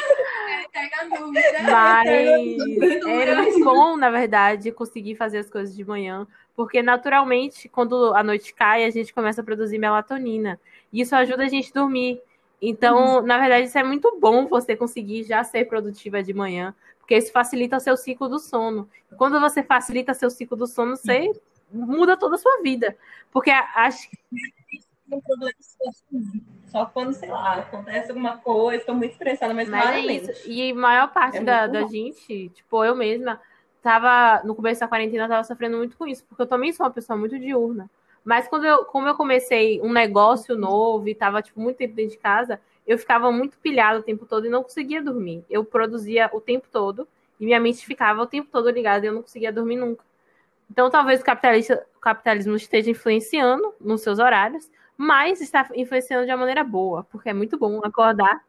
[0.73, 1.43] É dúvida.
[1.71, 8.15] Mas é muito bom, na verdade, conseguir fazer as coisas de manhã, porque naturalmente, quando
[8.15, 10.59] a noite cai, a gente começa a produzir melatonina.
[10.93, 12.21] E isso ajuda a gente a dormir.
[12.61, 13.23] Então, uhum.
[13.23, 17.31] na verdade, isso é muito bom você conseguir já ser produtiva de manhã, porque isso
[17.31, 18.89] facilita o seu ciclo do sono.
[19.17, 21.31] Quando você facilita seu ciclo do sono, você
[21.71, 22.97] muda toda a sua vida.
[23.31, 24.19] Porque acho que
[25.11, 25.53] um problema
[26.67, 30.51] só quando, sei lá, acontece alguma coisa, estou muito estressada, mas, mas é isso.
[30.51, 33.41] E a maior parte é da, da gente, tipo, eu mesma,
[33.81, 36.93] tava, no começo da quarentena, tava sofrendo muito com isso, porque eu também sou uma
[36.93, 37.89] pessoa muito diurna.
[38.27, 42.11] Mas quando eu, como eu comecei um negócio novo e tava, tipo, muito tempo dentro
[42.11, 45.45] de casa, eu ficava muito pilhada o tempo todo e não conseguia dormir.
[45.49, 47.07] Eu produzia o tempo todo
[47.39, 50.05] e minha mente ficava o tempo todo ligada e eu não conseguia dormir nunca.
[50.69, 56.39] Então, talvez o, o capitalismo esteja influenciando nos seus horários, mas está influenciando de uma
[56.39, 58.45] maneira boa, porque é muito bom acordar.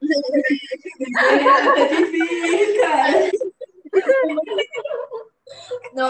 [5.92, 6.08] Não,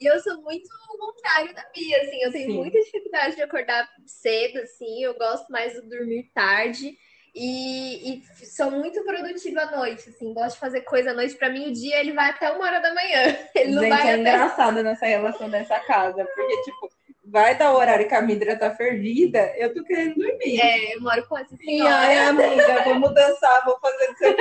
[0.00, 2.56] e eu sou muito contrário da Bia, assim, eu tenho Sim.
[2.58, 6.96] muita dificuldade de acordar cedo, assim, eu gosto mais de dormir tarde.
[7.38, 11.34] E, e, sou muito produtiva à noite, assim, gosto de fazer coisa à noite.
[11.34, 13.36] Para mim, o dia ele vai até uma hora da manhã.
[13.54, 14.18] Ele Gente, não vai é até...
[14.18, 16.88] engraçado nessa relação dessa casa, porque, tipo,
[17.26, 20.60] vai dar o horário que a Midra tá fervida, eu tô querendo dormir.
[20.60, 21.94] É, eu moro com essa senhora.
[21.94, 24.36] Ai, amiga, vamos dançar, vou fazer o seu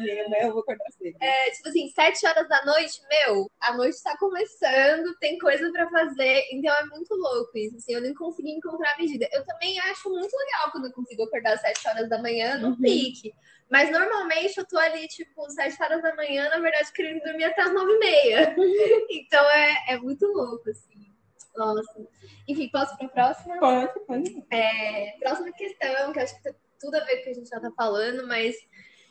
[0.00, 0.44] amiga, né?
[0.44, 1.16] Eu vou acordar cedo.
[1.20, 5.88] É, tipo assim, sete horas da noite, meu, a noite tá começando, tem coisa pra
[5.90, 9.28] fazer, então é muito louco isso, assim, eu nem consegui encontrar a medida.
[9.32, 12.68] Eu também acho muito legal quando eu consigo acordar às sete horas da manhã no
[12.68, 12.80] uhum.
[12.80, 13.32] pique.
[13.70, 17.62] Mas normalmente eu tô ali, tipo, sete horas da manhã, na verdade, querendo dormir até
[17.62, 18.56] as nove e meia.
[19.08, 21.08] então é, é muito louco, assim.
[21.54, 22.06] Nossa.
[22.48, 23.58] Enfim, posso para a próxima?
[23.58, 24.44] Pode, pode.
[24.50, 27.48] É, próxima questão, que acho que tem tudo a ver com o que a gente
[27.48, 28.56] já está falando, mas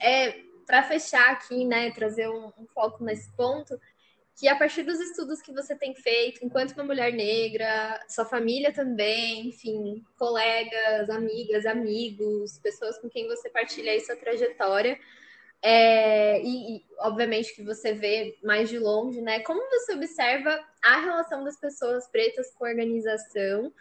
[0.01, 3.75] é para fechar aqui, né, trazer um, um, foco nesse ponto,
[4.37, 8.71] que a partir dos estudos que você tem feito, enquanto uma mulher negra, sua família
[8.71, 14.99] também, enfim, colegas, amigas, amigos, pessoas com quem você partilha aí sua trajetória,
[15.59, 19.39] é, e, e, obviamente que você vê mais de longe, né?
[19.39, 23.73] Como você observa a relação das pessoas pretas com a organização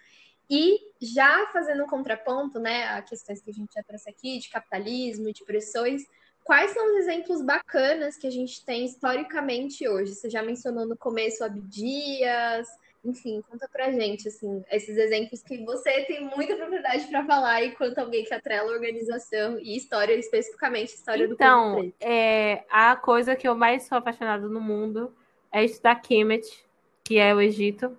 [0.48, 4.48] e já fazendo um contraponto, né, a questões que a gente já trouxe aqui de
[4.48, 6.02] capitalismo, de pressões,
[6.48, 10.14] quais são os exemplos bacanas que a gente tem historicamente hoje?
[10.14, 12.66] Você já mencionou no começo Abdias,
[13.04, 17.98] enfim, conta pra gente, assim, esses exemplos que você tem muita propriedade para falar enquanto
[17.98, 21.94] alguém que atrela organização e história, especificamente história então, do preto.
[22.00, 25.14] É, a coisa que eu mais sou apaixonada no mundo
[25.52, 26.64] é estudar Kemet,
[27.04, 27.94] que é o Egito.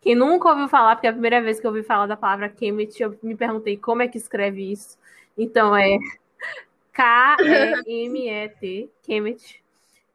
[0.00, 2.48] Quem nunca ouviu falar, porque é a primeira vez que eu ouvi falar da palavra
[2.48, 4.98] Kemet, eu me perguntei como é que escreve isso.
[5.36, 5.98] Então é
[6.92, 9.62] K-E-M-E-T, Kemet.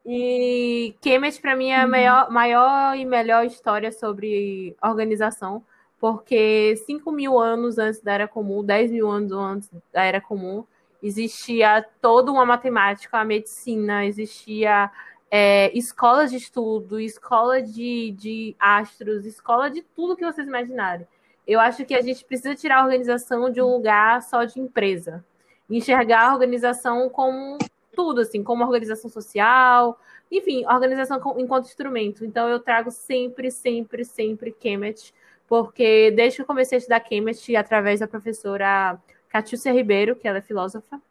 [0.05, 1.91] E Kemet, para mim, é a uhum.
[1.91, 5.63] maior, maior e melhor história sobre organização,
[5.99, 10.63] porque 5 mil anos antes da Era Comum, 10 mil anos antes da Era Comum,
[11.01, 14.91] existia toda uma matemática, a medicina, existia
[15.29, 21.07] é, escolas de estudo, escola de, de astros, escola de tudo que vocês imaginarem.
[21.47, 25.23] eu acho que a gente precisa tirar a organização de um lugar só de empresa.
[25.69, 27.57] Enxergar a organização como
[27.95, 29.99] tudo, assim, como organização social,
[30.31, 32.25] enfim, organização enquanto instrumento.
[32.25, 35.13] Então, eu trago sempre, sempre, sempre Kemet,
[35.47, 38.99] porque desde que eu comecei a estudar Kemet, através da professora
[39.29, 41.01] Catiúcia Ribeiro, que ela é filósofa,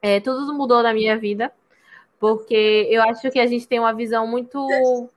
[0.00, 1.52] é, tudo mudou na minha vida,
[2.18, 5.08] porque eu acho que a gente tem uma visão muito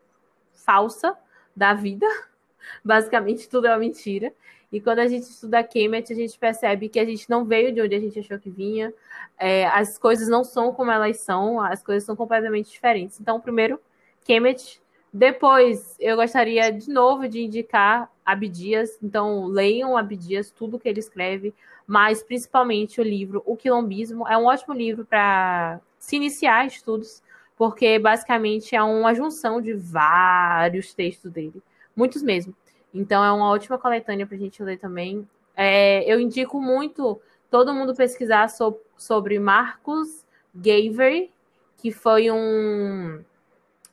[0.54, 1.16] falsa
[1.56, 2.06] da vida.
[2.84, 4.34] Basicamente, tudo é uma mentira.
[4.72, 7.82] E quando a gente estuda Kemet, a gente percebe que a gente não veio de
[7.82, 8.94] onde a gente achou que vinha.
[9.38, 13.20] É, as coisas não são como elas são, as coisas são completamente diferentes.
[13.20, 13.80] Então, primeiro,
[14.24, 14.80] Kemet.
[15.12, 19.00] Depois, eu gostaria de novo de indicar Abdias.
[19.02, 21.52] Então, leiam Abdias, tudo que ele escreve,
[21.88, 24.28] mas principalmente o livro O Quilombismo.
[24.28, 27.24] É um ótimo livro para se iniciar estudos,
[27.58, 31.62] porque basicamente é uma junção de vários textos dele,
[31.96, 32.54] muitos mesmo.
[32.94, 35.28] Então é uma ótima coletânea para a gente ler também.
[35.56, 41.30] É, eu indico muito todo mundo pesquisar so, sobre Marcus Gaver,
[41.78, 43.24] que foi um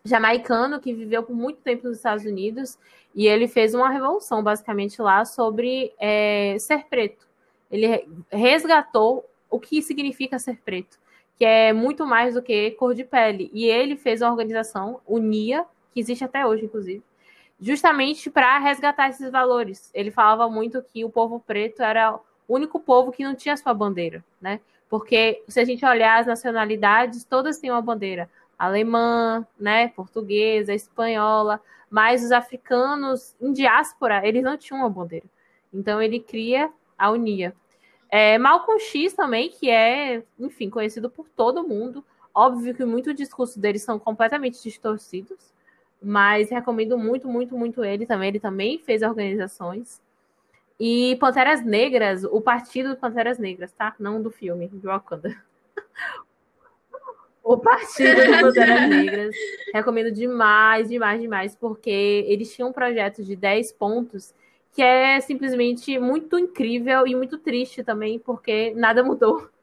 [0.04, 2.78] jamaicano que viveu por muito tempo nos Estados Unidos
[3.14, 7.26] e ele fez uma revolução basicamente lá sobre é, ser preto.
[7.70, 10.98] Ele resgatou o que significa ser preto,
[11.36, 13.50] que é muito mais do que cor de pele.
[13.52, 17.02] E ele fez uma organização, UNIA, que existe até hoje, inclusive,
[17.60, 19.90] justamente para resgatar esses valores.
[19.94, 23.74] Ele falava muito que o povo preto era o único povo que não tinha sua
[23.74, 24.60] bandeira, né?
[24.88, 28.30] Porque se a gente olhar as nacionalidades, todas têm uma bandeira.
[28.58, 35.26] Alemã, né, portuguesa, espanhola, mas os africanos em diáspora, eles não tinham uma bandeira.
[35.72, 37.54] Então ele cria a Unia.
[38.08, 42.04] É, Malcolm X também, que é, enfim, conhecido por todo mundo.
[42.34, 45.52] Óbvio que muitos discursos deles são completamente distorcidos,
[46.02, 48.28] mas recomendo muito, muito, muito ele também.
[48.28, 50.00] Ele também fez organizações.
[50.78, 53.94] E Panteras Negras, o partido de Panteras Negras, tá?
[53.98, 55.34] Não do filme, de Wakanda.
[57.42, 59.36] o partido de Panteras Negras.
[59.72, 64.34] Recomendo demais, demais, demais, porque eles tinham um projeto de 10 pontos
[64.76, 69.48] que é simplesmente muito incrível e muito triste também, porque nada mudou.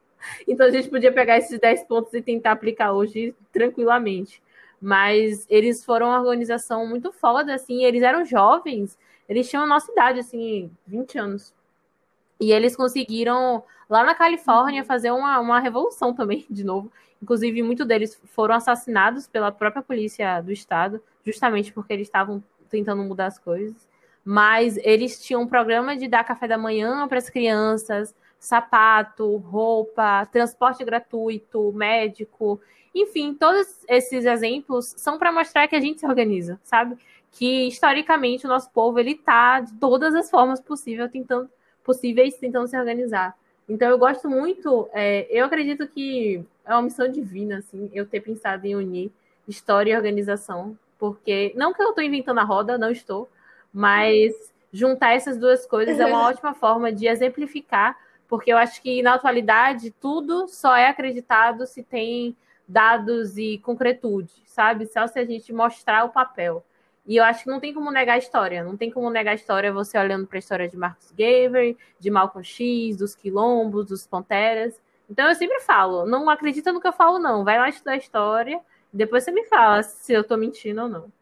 [0.48, 4.42] Então a gente podia pegar esses 10 pontos e tentar aplicar hoje tranquilamente.
[4.84, 9.90] Mas eles foram uma organização muito foda, assim, eles eram jovens, eles tinham a nossa
[9.90, 11.54] idade, assim, 20 anos.
[12.38, 16.92] E eles conseguiram, lá na Califórnia, fazer uma, uma revolução também, de novo.
[17.22, 23.02] Inclusive, muitos deles foram assassinados pela própria polícia do estado, justamente porque eles estavam tentando
[23.04, 23.88] mudar as coisas.
[24.22, 30.26] Mas eles tinham um programa de dar café da manhã para as crianças, sapato, roupa,
[30.26, 32.60] transporte gratuito, médico,
[32.94, 36.96] enfim, todos esses exemplos são para mostrar que a gente se organiza, sabe?
[37.32, 41.50] Que historicamente o nosso povo ele tá de todas as formas possíveis tentando,
[41.82, 43.36] possíveis tentando se organizar.
[43.68, 48.20] Então eu gosto muito, é, eu acredito que é uma missão divina, assim, eu ter
[48.20, 49.10] pensado em unir
[49.48, 53.28] história e organização, porque não que eu estou inventando a roda, não estou,
[53.72, 54.32] mas
[54.72, 59.14] juntar essas duas coisas é uma ótima forma de exemplificar, porque eu acho que na
[59.14, 64.86] atualidade tudo só é acreditado se tem dados e concretude, sabe?
[64.86, 66.64] Só se a gente mostrar o papel.
[67.06, 68.64] E eu acho que não tem como negar a história.
[68.64, 72.10] Não tem como negar a história você olhando para a história de Marcus Gaver, de
[72.10, 74.80] Malcolm X, dos quilombos, dos panteras.
[75.08, 77.44] Então eu sempre falo, não acredita no que eu falo, não.
[77.44, 78.60] Vai lá estudar história,
[78.92, 81.12] depois você me fala se eu estou mentindo ou não.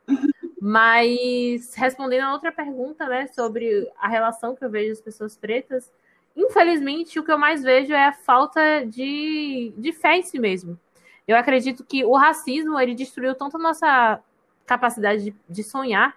[0.60, 5.90] Mas respondendo a outra pergunta, né, sobre a relação que eu vejo das pessoas pretas,
[6.36, 10.78] infelizmente o que eu mais vejo é a falta de, de fé em si mesmo.
[11.26, 14.20] Eu acredito que o racismo ele destruiu tanto a nossa
[14.66, 16.16] capacidade de, de sonhar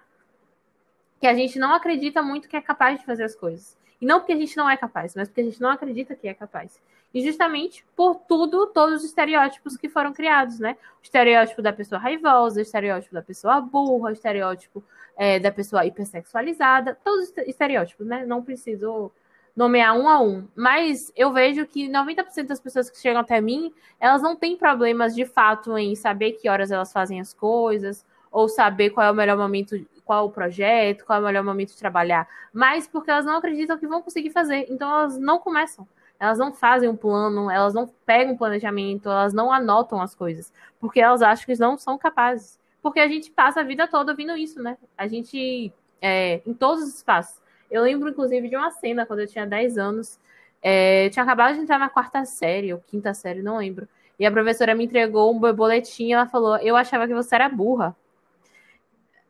[1.20, 3.76] que a gente não acredita muito que é capaz de fazer as coisas.
[4.00, 6.28] E não porque a gente não é capaz, mas porque a gente não acredita que
[6.28, 6.80] é capaz.
[7.14, 10.76] E justamente por tudo, todos os estereótipos que foram criados, né?
[11.00, 14.84] O estereótipo da pessoa raivosa, o estereótipo da pessoa burra, o estereótipo
[15.16, 18.26] é, da pessoa hipersexualizada, todos os estereótipos, né?
[18.26, 19.10] Não preciso
[19.56, 20.46] nomear um a um.
[20.54, 25.14] Mas eu vejo que 90% das pessoas que chegam até mim, elas não têm problemas
[25.14, 29.14] de fato em saber que horas elas fazem as coisas, ou saber qual é o
[29.14, 29.74] melhor momento,
[30.04, 33.78] qual o projeto, qual é o melhor momento de trabalhar, mas porque elas não acreditam
[33.78, 37.86] que vão conseguir fazer, então elas não começam elas não fazem um plano, elas não
[38.04, 42.58] pegam um planejamento, elas não anotam as coisas, porque elas acham que não são capazes.
[42.82, 44.78] Porque a gente passa a vida toda ouvindo isso, né?
[44.96, 47.42] A gente, é, em todos os espaços.
[47.70, 50.18] Eu lembro, inclusive, de uma cena quando eu tinha 10 anos.
[50.62, 53.88] É, tinha acabado de entrar na quarta série, ou quinta série, não lembro.
[54.18, 57.48] E a professora me entregou um boletim e ela falou: Eu achava que você era
[57.48, 57.94] burra.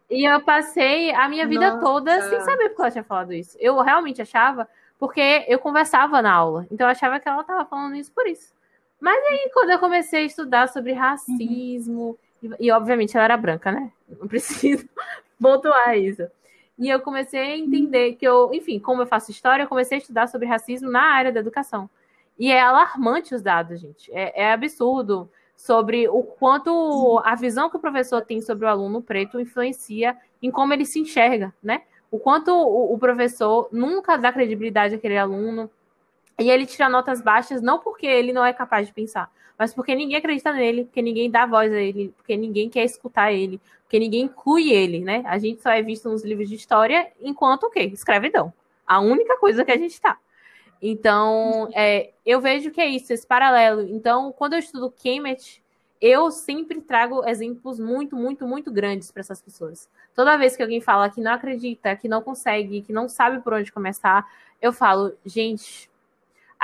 [0.09, 1.85] E eu passei a minha vida Nossa.
[1.85, 3.57] toda sem saber porque ela tinha falado isso.
[3.61, 4.69] Eu realmente achava,
[4.99, 6.67] porque eu conversava na aula.
[6.71, 8.55] Então eu achava que ela estava falando isso por isso.
[9.01, 13.73] Mas aí, quando eu comecei a estudar sobre racismo, e, e, obviamente ela era branca,
[13.73, 13.91] né?
[14.09, 14.89] Não preciso
[15.41, 16.27] pontuar isso.
[16.79, 20.01] E eu comecei a entender que eu, enfim, como eu faço história, eu comecei a
[20.01, 21.89] estudar sobre racismo na área da educação.
[22.39, 24.13] E é alarmante os dados, gente.
[24.13, 29.01] É, é absurdo sobre o quanto a visão que o professor tem sobre o aluno
[29.01, 31.83] preto influencia em como ele se enxerga, né?
[32.11, 35.71] O quanto o, o professor nunca dá credibilidade àquele aluno
[36.39, 39.95] e ele tira notas baixas não porque ele não é capaz de pensar, mas porque
[39.95, 43.99] ninguém acredita nele, porque ninguém dá voz a ele, porque ninguém quer escutar ele, porque
[43.99, 45.23] ninguém inclui ele, né?
[45.27, 47.85] A gente só é visto nos livros de história enquanto o quê?
[47.85, 48.53] Escravidão.
[48.87, 50.19] A única coisa que a gente tá.
[50.81, 53.83] Então, é, eu vejo que é isso, esse paralelo.
[53.83, 55.63] Então, quando eu estudo Kemet,
[56.01, 59.89] eu sempre trago exemplos muito, muito, muito grandes para essas pessoas.
[60.15, 63.55] Toda vez que alguém fala que não acredita, que não consegue, que não sabe por
[63.55, 64.27] onde começar,
[64.61, 65.91] eu falo, gente,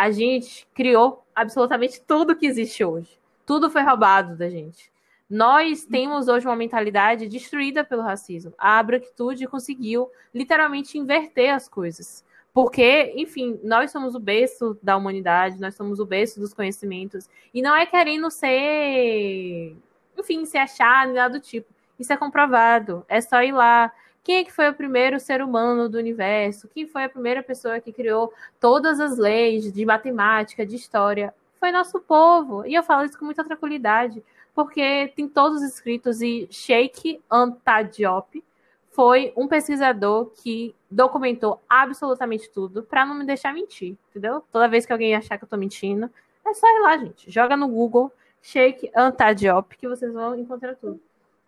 [0.02, 3.08] a gente criou absolutamente tudo que existe hoje.
[3.46, 4.90] Tudo foi roubado da gente.
[5.30, 8.52] Nós temos hoje uma mentalidade destruída pelo racismo.
[8.58, 12.24] A branquitude conseguiu literalmente inverter as coisas.
[12.52, 17.30] Porque, enfim, nós somos o berço da humanidade, nós somos o berço dos conhecimentos.
[17.54, 19.76] E não é querendo ser,
[20.18, 21.72] enfim, se achar, nada do tipo.
[21.96, 23.06] Isso é comprovado.
[23.08, 23.92] É só ir lá.
[24.24, 26.68] Quem é que foi o primeiro ser humano do universo?
[26.68, 31.34] Quem foi a primeira pessoa que criou todas as leis de matemática, de história?
[31.58, 32.64] Foi nosso povo.
[32.64, 34.22] E eu falo isso com muita tranquilidade,
[34.54, 38.42] porque tem todos escritos e Sheikh Anta Diop
[38.92, 44.44] foi um pesquisador que documentou absolutamente tudo para não me deixar mentir, entendeu?
[44.52, 46.10] Toda vez que alguém achar que eu tô mentindo,
[46.46, 47.30] é só ir lá, gente.
[47.30, 48.12] Joga no Google
[48.42, 51.00] Sheikh Anta Diop que vocês vão encontrar tudo.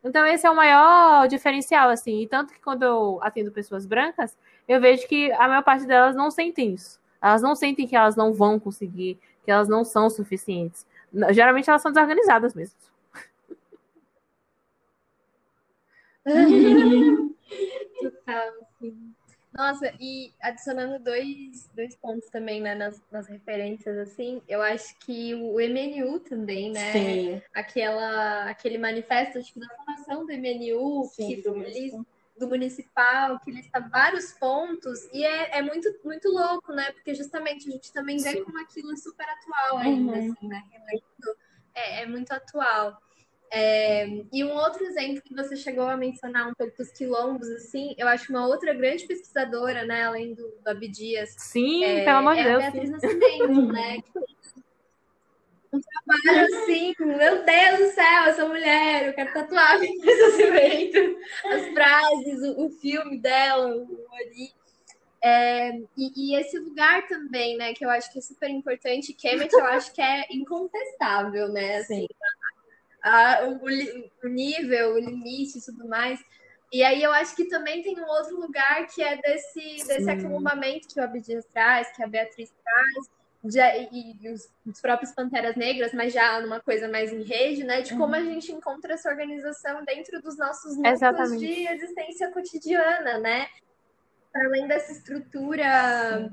[0.05, 2.21] Então esse é o maior diferencial, assim.
[2.23, 4.37] E tanto que quando eu atendo pessoas brancas,
[4.69, 7.01] eu vejo que a maior parte delas não sentem isso.
[7.23, 10.87] Elas não sentem que elas não vão conseguir, que elas não são suficientes.
[11.31, 12.77] Geralmente elas são desorganizadas mesmo.
[18.01, 19.15] Total, sim.
[19.57, 25.33] Nossa, e adicionando dois, dois pontos também, né, nas, nas referências, assim, eu acho que
[25.35, 26.93] o MNU também, né?
[26.93, 27.43] Sim.
[27.55, 32.05] Aquela, aquele manifesto, que da fundação do MNU, Sim, que do lista-
[32.37, 36.91] do municipal, que lista vários pontos, e é, é muito, muito louco, né?
[36.91, 38.43] Porque justamente a gente também vê Sim.
[38.45, 40.33] como aquilo é super atual ainda, Uhum.
[40.33, 40.63] assim, né?
[41.77, 43.01] É, é muito atual.
[43.57, 47.95] É, e um outro exemplo que você chegou a mencionar um pouco dos quilombos, assim,
[47.97, 52.35] eu acho uma outra grande pesquisadora, né, além do, do Abdias, Sim, é, pelo amor
[52.35, 52.63] de é a Deus.
[52.63, 54.03] Beatriz Nascimento, né?
[55.73, 61.19] Um trabalho assim, meu Deus do céu, essa mulher, eu quero tatuar a Beatriz Nascimento,
[61.45, 64.53] as frases, o, o filme dela, o Ori.
[65.23, 69.55] É, e, e esse lugar também, né, que eu acho que é super importante, Kemet,
[69.55, 71.77] eu acho que é incontestável, né?
[71.77, 72.07] Assim,
[73.05, 76.19] a- o, o nível, o limite e tudo mais.
[76.73, 80.11] E aí eu acho que também tem um outro lugar que é desse, desse Sim.
[80.11, 83.11] acampamento que o Abdias traz, que a Beatriz traz,
[83.93, 87.83] e, e os, os próprios Panteras Negras, mas já numa coisa mais em rede, né?
[87.83, 93.47] De como a gente encontra essa organização dentro dos nossos núcleos de existência cotidiana, né?
[94.33, 96.33] Para além dessa estrutura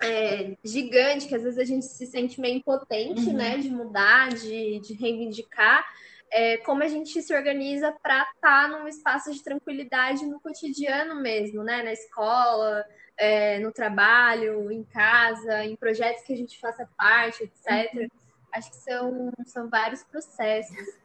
[0.00, 3.32] é, gigante, que às vezes a gente se sente meio impotente, Uhum.
[3.34, 3.58] né?
[3.58, 5.84] De mudar, de, de reivindicar.
[6.30, 11.62] É, como a gente se organiza para estar num espaço de tranquilidade no cotidiano mesmo,
[11.62, 11.82] né?
[11.82, 12.84] Na escola,
[13.16, 18.08] é, no trabalho, em casa, em projetos que a gente faça parte, etc.
[18.52, 20.98] Acho que são, são vários processos,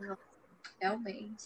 [0.80, 1.46] realmente.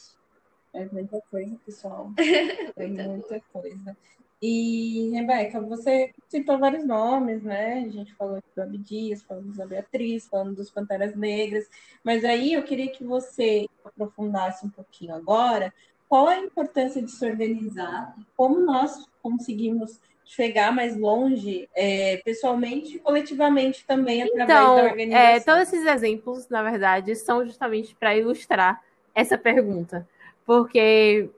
[0.74, 2.12] É muita coisa, pessoal.
[2.78, 3.98] É muita coisa.
[4.46, 7.86] E, Rebeca, você citou vários nomes, né?
[7.88, 11.66] A gente falou aqui do Abdias, falamos da Beatriz, falando dos Panteras Negras,
[12.04, 15.74] mas aí eu queria que você aprofundasse um pouquinho agora
[16.10, 23.00] qual a importância de se organizar como nós conseguimos chegar mais longe, é, pessoalmente e
[23.00, 25.56] coletivamente também, através Então, da é, organização.
[25.56, 28.84] todos esses exemplos, na verdade, são justamente para ilustrar
[29.16, 30.06] essa pergunta.
[30.46, 31.30] Porque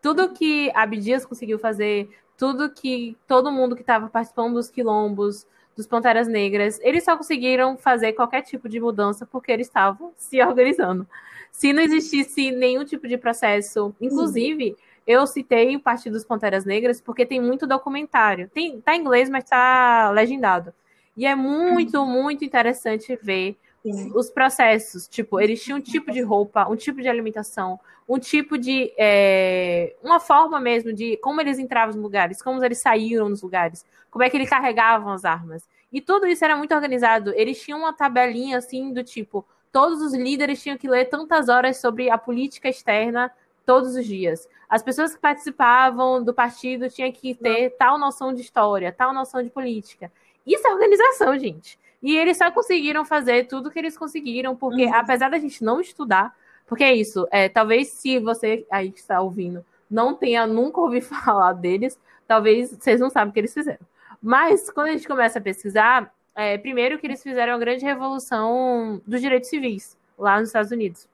[0.00, 5.86] tudo que Abdias conseguiu fazer, tudo que todo mundo que estava participando dos quilombos, dos
[5.86, 11.06] Panteras Negras, eles só conseguiram fazer qualquer tipo de mudança porque eles estavam se organizando.
[11.50, 14.76] Se não existisse nenhum tipo de processo, inclusive,
[15.06, 18.48] eu citei o Partido dos Panteras Negras porque tem muito documentário.
[18.48, 20.72] Tem, tá em inglês, mas tá legendado.
[21.16, 23.56] E é muito, muito interessante ver.
[24.14, 25.08] Os processos.
[25.08, 27.78] Tipo, eles tinham um tipo de roupa, um tipo de alimentação,
[28.08, 28.92] um tipo de.
[28.96, 33.84] É, uma forma mesmo de como eles entravam nos lugares, como eles saíram nos lugares,
[34.10, 35.68] como é que eles carregavam as armas.
[35.92, 37.32] E tudo isso era muito organizado.
[37.34, 41.78] Eles tinham uma tabelinha assim do tipo: todos os líderes tinham que ler tantas horas
[41.78, 43.32] sobre a política externa
[43.66, 44.48] todos os dias.
[44.68, 49.42] As pessoas que participavam do partido tinham que ter tal noção de história, tal noção
[49.42, 50.10] de política.
[50.46, 51.78] Isso é organização, gente.
[52.02, 54.94] E eles só conseguiram fazer tudo que eles conseguiram, porque uhum.
[54.94, 56.34] apesar da gente não estudar,
[56.66, 61.04] porque é isso, é, talvez se você aí que está ouvindo não tenha nunca ouvido
[61.24, 63.78] falar deles, talvez vocês não sabem o que eles fizeram.
[64.22, 69.02] Mas quando a gente começa a pesquisar, é, primeiro que eles fizeram uma grande revolução
[69.06, 71.06] dos direitos civis lá nos Estados Unidos.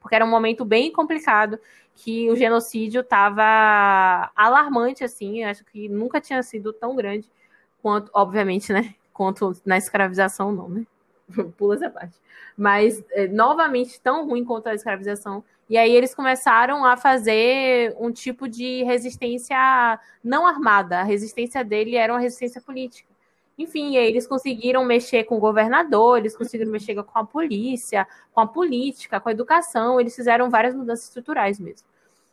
[0.00, 1.58] Porque era um momento bem complicado,
[1.94, 7.30] que o genocídio estava alarmante, assim, acho que nunca tinha sido tão grande
[7.82, 8.94] quanto, obviamente, né?
[9.20, 10.86] Quanto na escravização, não, né?
[11.58, 12.16] Pula essa parte.
[12.56, 15.44] Mas, é, novamente, tão ruim quanto a escravização.
[15.68, 21.00] E aí eles começaram a fazer um tipo de resistência não armada.
[21.00, 23.06] A resistência dele era uma resistência política.
[23.58, 28.46] Enfim, eles conseguiram mexer com o governador, eles conseguiram mexer com a polícia, com a
[28.46, 31.86] política, com a educação, eles fizeram várias mudanças estruturais mesmo.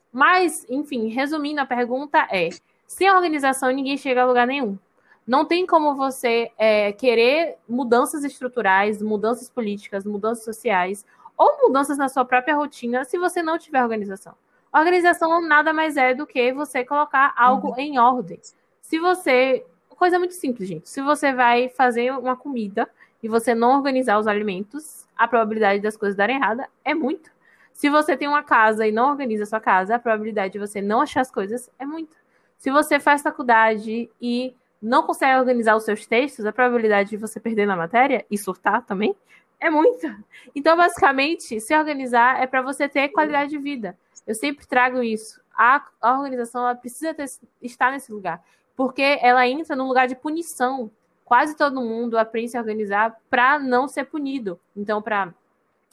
[0.10, 2.48] Mas, enfim, resumindo, a pergunta é:
[2.88, 4.80] sem organização, ninguém chega a lugar nenhum.
[5.28, 11.06] Não tem como você é, querer mudanças estruturais, mudanças políticas, mudanças sociais
[11.36, 14.34] ou mudanças na sua própria rotina se você não tiver organização.
[14.74, 17.78] Organização nada mais é do que você colocar algo uhum.
[17.78, 18.40] em ordem.
[18.82, 19.66] Se você.
[19.90, 20.88] Coisa muito simples, gente.
[20.88, 22.88] Se você vai fazer uma comida
[23.22, 27.32] e você não organizar os alimentos, a probabilidade das coisas darem errada é muito.
[27.74, 30.84] Se você tem uma casa e não organiza a sua casa, a probabilidade de você
[30.84, 32.16] não achar as coisas é muita.
[32.60, 37.40] Se você faz faculdade e não consegue organizar os seus textos, a probabilidade de você
[37.40, 39.16] perder na matéria e surtar também
[39.60, 40.18] é muita.
[40.56, 43.98] Então, basicamente, se organizar é para você ter qualidade de vida.
[44.26, 45.42] Eu sempre trago isso.
[45.56, 47.26] A, a organização ela precisa ter,
[47.62, 48.44] estar nesse lugar,
[48.76, 50.92] porque ela entra no lugar de punição.
[51.26, 54.60] Quase todo mundo aprende a se organizar para não ser punido.
[54.76, 55.34] Então, para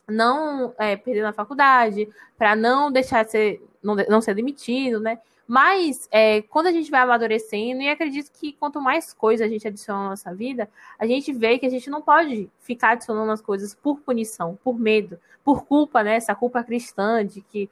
[0.09, 5.18] não é, perder na faculdade, para não deixar de ser, não, não ser demitido, né?
[5.46, 9.68] Mas é, quando a gente vai amadurecendo, e acredito que quanto mais coisas a gente
[9.68, 13.42] adiciona na nossa vida, a gente vê que a gente não pode ficar adicionando as
[13.42, 16.16] coisas por punição, por medo, por culpa, né?
[16.16, 17.68] Essa culpa cristã de que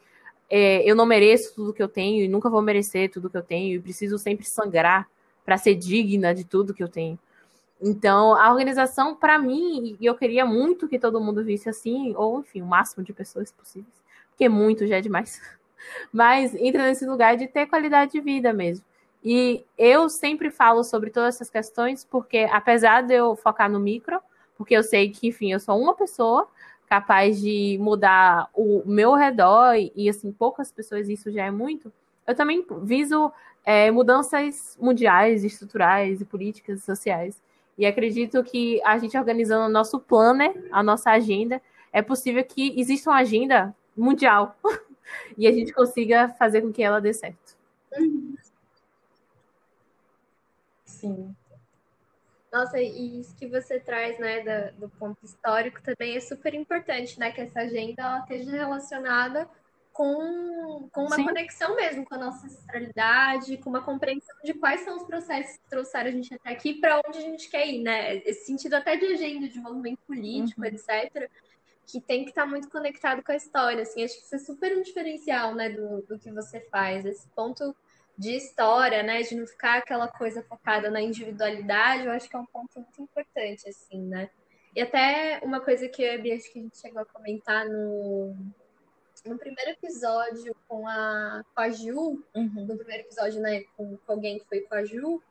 [0.50, 3.42] é, eu não mereço tudo que eu tenho e nunca vou merecer tudo que eu
[3.42, 5.08] tenho e preciso sempre sangrar
[5.44, 7.18] para ser digna de tudo que eu tenho.
[7.82, 12.40] Então, a organização, para mim, e eu queria muito que todo mundo visse assim, ou
[12.40, 15.40] enfim, o máximo de pessoas possíveis, porque muito já é demais.
[16.12, 18.84] Mas entra nesse lugar de ter qualidade de vida mesmo.
[19.24, 24.20] E eu sempre falo sobre todas essas questões, porque apesar de eu focar no micro,
[24.56, 26.48] porque eu sei que, enfim, eu sou uma pessoa
[26.88, 31.92] capaz de mudar o meu redor, e, assim, poucas pessoas, isso já é muito,
[32.26, 33.32] eu também viso
[33.64, 37.40] é, mudanças mundiais, estruturais e políticas sociais.
[37.76, 41.60] E acredito que a gente organizando o nosso planner, a nossa agenda,
[41.92, 44.56] é possível que exista uma agenda mundial
[45.36, 47.56] e a gente consiga fazer com que ela dê certo.
[50.84, 51.34] Sim.
[52.52, 57.18] Nossa, e isso que você traz, né, do, do ponto histórico também é super importante,
[57.18, 59.48] né, que essa agenda ela esteja relacionada
[59.92, 61.24] com, com uma Sim.
[61.24, 65.68] conexão mesmo com a nossa ancestralidade, com uma compreensão de quais são os processos que
[65.68, 68.16] trouxeram a gente até aqui, para onde a gente quer ir, né?
[68.18, 70.66] Esse sentido até de agenda, de movimento político, uhum.
[70.66, 71.30] etc
[71.86, 74.38] que tem que estar tá muito conectado com a história, assim, acho que isso é
[74.38, 77.74] super um diferencial, né, do, do que você faz, esse ponto
[78.16, 82.38] de história, né, de não ficar aquela coisa focada na individualidade, eu acho que é
[82.38, 84.30] um ponto muito importante, assim, né,
[84.74, 87.06] e até uma coisa que eu e a Bia, acho que a gente chegou a
[87.06, 88.34] comentar no,
[89.24, 92.66] no primeiro episódio com a, com a Ju, uhum.
[92.66, 95.22] no primeiro episódio, né, com, com alguém que foi com a Ju,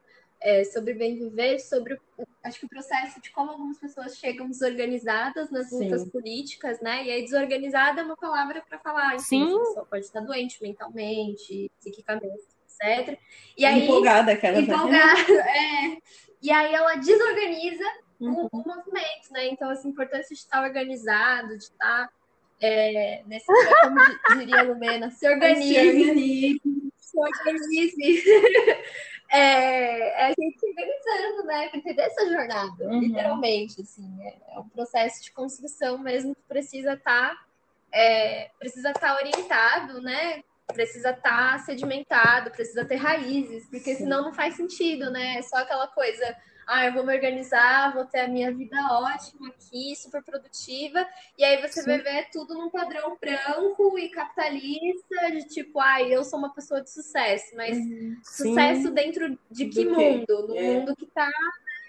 [0.42, 2.00] é, sobre bem viver, sobre
[2.44, 6.10] acho que o processo de como algumas pessoas chegam desorganizadas nas lutas Sim.
[6.10, 7.06] políticas, né?
[7.06, 9.44] E aí desorganizada é uma palavra para falar, Sim.
[9.44, 13.20] a pessoa pode estar doente mentalmente, psiquicamente, etc.
[13.56, 15.98] E aí empolgada aquela empolgada, é.
[16.42, 17.86] E aí ela desorganiza
[18.20, 18.50] uhum.
[18.52, 19.48] o, o, movimento, né?
[19.50, 22.10] Então essa importância de estar organizado, de estar
[22.62, 23.46] é, nesse,
[23.82, 25.74] como diria a Lumena, se organize.
[25.74, 26.62] Se organize.
[26.98, 28.24] Se organize.
[29.32, 31.68] é, é a gente se organizando, né?
[31.70, 33.00] Para entender essa jornada, uhum.
[33.00, 34.08] literalmente, assim.
[34.22, 37.46] É, é, um processo de construção mesmo que precisa estar tá,
[37.92, 40.44] é, precisa estar tá orientado, né?
[40.72, 44.04] precisa estar tá sedimentado, precisa ter raízes, porque Sim.
[44.04, 45.38] senão não faz sentido, né?
[45.38, 46.36] É só aquela coisa,
[46.72, 51.06] ah, eu vou me organizar, vou ter a minha vida ótima aqui, super produtiva,
[51.38, 51.88] e aí você Sim.
[51.88, 56.82] vai ver tudo num padrão branco e capitalista, de tipo, ah, eu sou uma pessoa
[56.82, 58.18] de sucesso, mas uhum.
[58.24, 60.48] sucesso dentro de que mundo?
[60.48, 60.62] No é.
[60.62, 61.30] mundo que está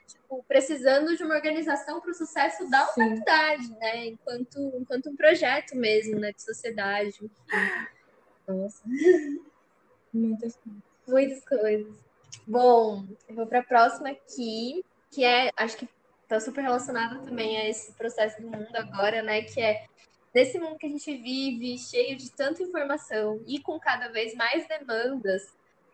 [0.08, 4.06] tipo, precisando de uma organização para o sucesso da humanidade, né?
[4.06, 6.32] Enquanto, enquanto um projeto mesmo, né?
[6.32, 7.30] De sociedade.
[8.48, 8.82] Nossa.
[10.12, 10.82] Muitas coisas.
[11.06, 12.11] Muitas coisas.
[12.46, 15.88] Bom, eu vou para a próxima aqui, que é, acho que
[16.22, 19.42] está super relacionada também a esse processo do mundo agora, né?
[19.42, 19.84] Que é
[20.34, 24.66] nesse mundo que a gente vive, cheio de tanta informação e com cada vez mais
[24.66, 25.42] demandas,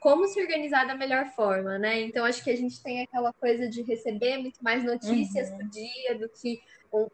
[0.00, 2.00] como se organizar da melhor forma, né?
[2.02, 5.56] Então acho que a gente tem aquela coisa de receber muito mais notícias uhum.
[5.56, 6.60] por dia do que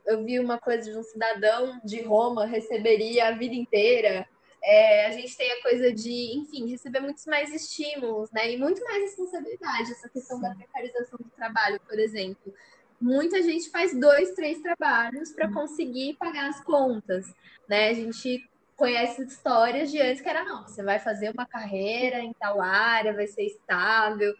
[0.07, 4.29] eu vi uma coisa de um cidadão de Roma receberia a vida inteira.
[4.67, 8.51] É, a gente tem a coisa de, enfim, receber muitos mais estímulos, né?
[8.51, 10.43] E muito mais responsabilidade, essa questão Sim.
[10.43, 12.55] da precarização do trabalho, por exemplo.
[12.99, 15.55] Muita gente faz dois, três trabalhos para uhum.
[15.55, 17.27] conseguir pagar as contas,
[17.69, 17.91] né?
[17.91, 22.33] A gente conhece histórias de antes que era não, você vai fazer uma carreira em
[22.33, 24.35] tal área, vai ser estável.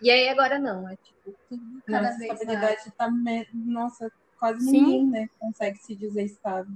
[0.00, 3.46] E aí agora não, é tipo, tudo cada nossa, vez estabilidade mais.
[3.46, 4.70] Tá, nossa, quase Sim.
[4.70, 6.72] ninguém, né, consegue se dizer estável.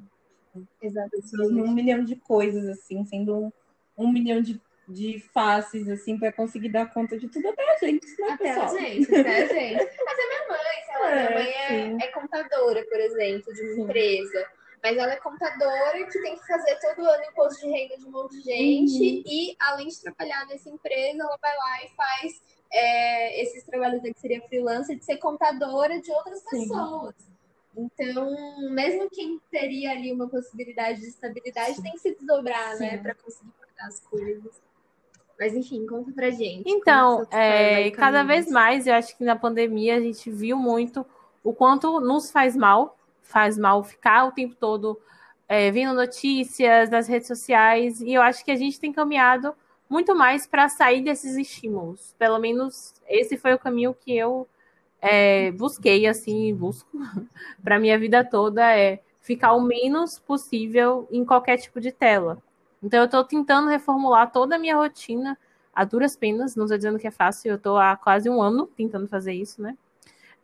[0.80, 1.36] Exatamente.
[1.40, 3.52] Um milhão de coisas, assim, sendo um,
[3.96, 8.06] um milhão de, de faces, assim, para conseguir dar conta de tudo até a gente,
[8.20, 8.66] né, até pessoal?
[8.66, 9.96] a gente, até a gente.
[10.04, 13.62] Mas a minha mãe, sei lá, é, minha mãe é, é, contadora, por exemplo, de
[13.62, 13.80] uma sim.
[13.82, 14.46] empresa.
[14.82, 18.10] Mas ela é contadora que tem que fazer todo ano imposto de renda de um
[18.12, 18.92] monte de gente.
[18.92, 19.22] Uhum.
[19.26, 22.42] E, além de trabalhar nessa empresa, ela vai lá e faz
[22.72, 27.14] é, esses trabalhos que seria freelancer, de ser contadora de outras pessoas.
[27.78, 31.82] Então, mesmo quem teria ali uma possibilidade de estabilidade, Sim.
[31.82, 32.84] tem que se desdobrar, né, Sim.
[32.84, 34.60] né, para conseguir pagar as coisas.
[35.38, 36.68] Mas enfim, conta pra gente.
[36.68, 41.06] Então, é, cada vez mais, eu acho que na pandemia a gente viu muito
[41.44, 42.98] o quanto nos faz mal
[43.28, 44.98] faz mal ficar o tempo todo
[45.46, 48.00] é, vendo notícias nas redes sociais.
[48.00, 49.54] E eu acho que a gente tem caminhado
[49.88, 52.14] muito mais para sair desses estímulos.
[52.18, 54.48] Pelo menos esse foi o caminho que eu
[55.00, 56.88] é, busquei, assim, busco
[57.62, 62.42] para minha vida toda, é ficar o menos possível em qualquer tipo de tela.
[62.82, 65.38] Então eu estou tentando reformular toda a minha rotina
[65.74, 68.66] a duras penas, não estou dizendo que é fácil, eu estou há quase um ano
[68.66, 69.76] tentando fazer isso, né?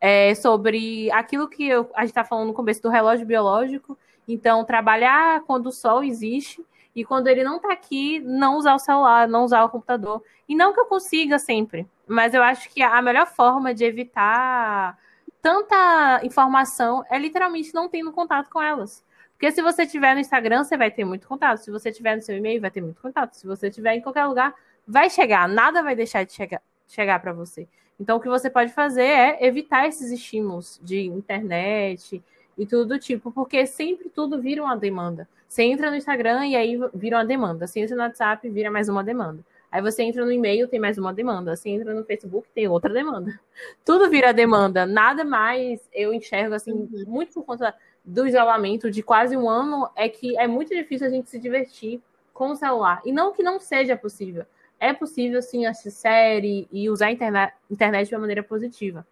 [0.06, 3.96] é, sobre aquilo que eu, a gente está falando no começo do relógio biológico.
[4.28, 6.62] Então, trabalhar quando o sol existe
[6.94, 10.22] e quando ele não está aqui, não usar o celular, não usar o computador.
[10.48, 14.96] E não que eu consiga sempre, mas eu acho que a melhor forma de evitar
[15.42, 19.04] tanta informação é literalmente não tendo contato com elas.
[19.32, 21.58] Porque se você tiver no Instagram, você vai ter muito contato.
[21.58, 23.34] Se você tiver no seu e-mail, vai ter muito contato.
[23.34, 24.54] Se você tiver em qualquer lugar,
[24.86, 25.48] vai chegar.
[25.48, 27.68] Nada vai deixar de chegar, chegar para você.
[27.98, 32.22] Então, o que você pode fazer é evitar esses estímulos de internet
[32.56, 35.28] e tudo do tipo, porque sempre tudo vira uma demanda.
[35.48, 37.66] Você entra no Instagram e aí vira uma demanda.
[37.66, 39.44] Você entra no WhatsApp, vira mais uma demanda.
[39.70, 41.54] Aí você entra no e-mail, tem mais uma demanda.
[41.56, 43.38] Você entra no Facebook, tem outra demanda.
[43.84, 44.86] Tudo vira demanda.
[44.86, 47.04] Nada mais eu enxergo assim, uhum.
[47.06, 47.74] muito por conta
[48.04, 52.00] do isolamento de quase um ano, é que é muito difícil a gente se divertir
[52.32, 53.00] com o celular.
[53.04, 54.44] E não que não seja possível
[54.84, 59.06] é possível sim assistir série e usar a internet, internet de uma maneira positiva.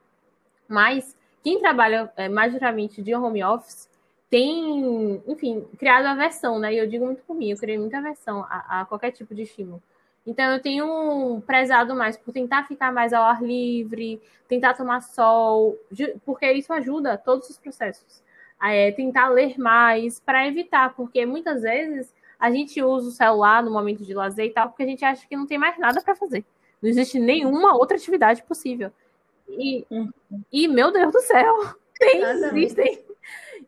[0.69, 3.89] Mas quem trabalha é, majoritariamente de home office
[4.31, 6.73] tem, enfim, criado aversão, né?
[6.73, 9.43] E eu digo muito por mim, eu criei muita aversão a, a qualquer tipo de
[9.43, 9.83] estímulo.
[10.27, 15.77] Então eu tenho prezado mais por tentar ficar mais ao ar livre, tentar tomar sol,
[16.25, 18.23] porque isso ajuda todos os processos.
[18.65, 23.73] É, tentar ler mais para evitar, porque muitas vezes a gente usa o celular no
[23.73, 26.15] momento de lazer e tal, porque a gente acha que não tem mais nada para
[26.15, 26.45] fazer.
[26.81, 28.93] Não existe nenhuma outra atividade possível.
[29.59, 30.11] E, uhum.
[30.51, 31.55] e meu Deus do céu,
[31.99, 33.05] tem, existem.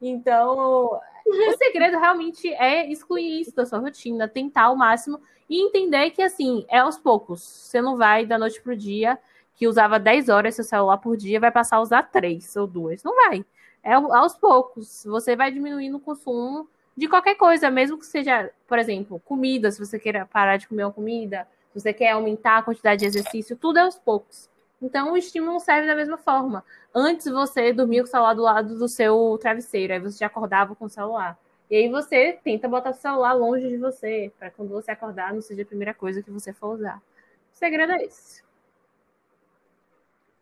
[0.00, 6.10] Então, o segredo realmente é excluir isso da sua rotina, tentar ao máximo e entender
[6.10, 7.42] que, assim, é aos poucos.
[7.42, 9.18] Você não vai da noite pro dia,
[9.54, 13.02] que usava 10 horas seu celular por dia, vai passar a usar 3 ou 2.
[13.02, 13.44] Não vai.
[13.82, 15.04] É aos poucos.
[15.04, 19.84] Você vai diminuindo o consumo de qualquer coisa, mesmo que seja, por exemplo, comida, se
[19.84, 23.56] você queira parar de comer uma comida, se você quer aumentar a quantidade de exercício,
[23.56, 24.48] tudo é aos poucos.
[24.84, 26.62] Então, o estímulo serve da mesma forma.
[26.94, 30.76] Antes você dormia com o celular do lado do seu travesseiro, aí você já acordava
[30.76, 31.38] com o celular.
[31.70, 35.40] E aí você tenta botar o celular longe de você, para quando você acordar não
[35.40, 36.98] seja a primeira coisa que você for usar.
[36.98, 38.42] O segredo é esse.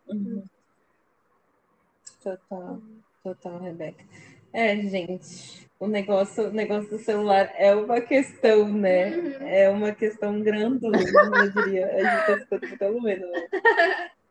[0.09, 0.43] Uhum.
[2.21, 2.83] Total.
[3.23, 4.05] Total, Rebeca.
[4.53, 9.17] É, gente, o negócio, o negócio do celular é uma questão, né?
[9.17, 9.47] Uhum.
[9.47, 11.87] É uma questão grandona, eu diria.
[11.87, 13.31] A gente tá escutando pelo menos.
[13.31, 13.49] Né?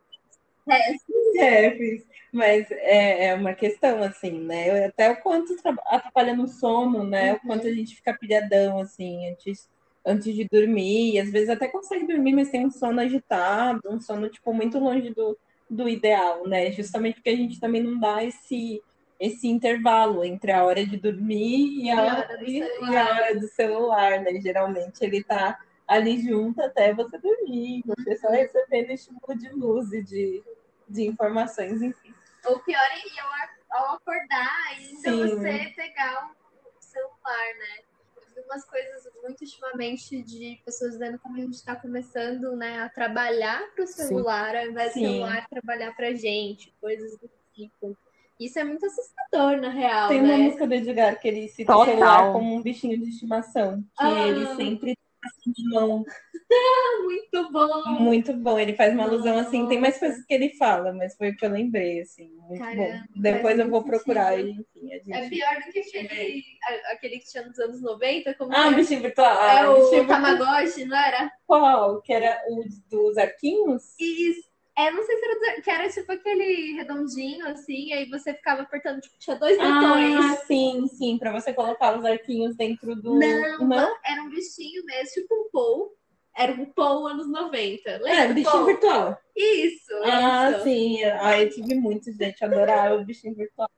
[1.38, 2.05] É, fiz.
[2.32, 4.86] Mas é, é uma questão, assim, né?
[4.86, 5.53] Até o quanto
[5.88, 7.34] atrapalha no sono, né?
[7.34, 9.70] O quanto a gente fica pilhadão, assim, antes,
[10.05, 11.14] antes de dormir.
[11.16, 14.80] E às vezes até consegue dormir, mas tem um sono agitado, um sono, tipo, muito
[14.80, 15.38] longe do,
[15.70, 16.72] do ideal, né?
[16.72, 18.82] Justamente porque a gente também não dá esse,
[19.20, 22.91] esse intervalo entre a hora de dormir e a, E a hora do e- celular.
[22.93, 24.39] e a hora do celular, né?
[24.41, 25.59] Geralmente ele tá
[25.92, 30.42] ali junto até você dormir, você só recebendo estímulo de luz e de,
[30.88, 32.14] de informações, enfim.
[32.46, 35.20] Ou pior, e ao, ao acordar, ainda Sim.
[35.20, 37.84] você pegar o celular, né?
[38.16, 42.80] Eu vi umas coisas muito ultimamente de pessoas dizendo como a gente está começando né,
[42.80, 45.02] a trabalhar para o celular, ao invés Sim.
[45.02, 47.98] do celular trabalhar para gente, coisas do tipo.
[48.39, 50.38] Isso é muito assustador, na real, Tem uma né?
[50.38, 51.94] música do Edgar que ele cita o Total.
[51.94, 54.28] celular como um bichinho de estimação, que Ah.
[54.28, 56.04] ele sempre assim de mão.
[57.04, 57.84] Muito bom!
[58.00, 61.30] Muito bom, ele faz uma alusão assim, tem mais coisas que ele fala, mas foi
[61.30, 63.22] o que eu lembrei, assim, muito Caramba, bom.
[63.22, 65.14] Depois eu vou procurar e, enfim, a gente...
[65.14, 66.44] É pior do que aquele,
[66.92, 69.28] aquele que tinha nos anos 90, como Ah, o bichinho virtual.
[69.44, 70.08] é Ah, o.
[70.08, 71.32] Tamagotchi, não era?
[71.48, 72.02] Qual?
[72.02, 73.84] Que era o dos arquinhos?
[74.00, 74.51] Isso.
[74.88, 79.00] É, não sei se era, que era tipo aquele redondinho, assim, aí você ficava apertando,
[79.02, 80.40] tipo, tinha dois Ah, botões.
[80.48, 83.14] sim, sim, para você colocar os arquinhos dentro do.
[83.20, 85.94] Não, era um bichinho mesmo, tipo um Pou.
[86.34, 87.92] Era um Pou anos 90.
[87.98, 88.10] Lembra?
[88.14, 88.66] É, do bichinho Pou?
[88.66, 89.18] virtual.
[89.36, 90.64] Isso, Ah, isso.
[90.64, 91.04] sim.
[91.04, 92.44] Ah, eu tive muito, gente.
[92.44, 93.70] Adorava o bichinho virtual.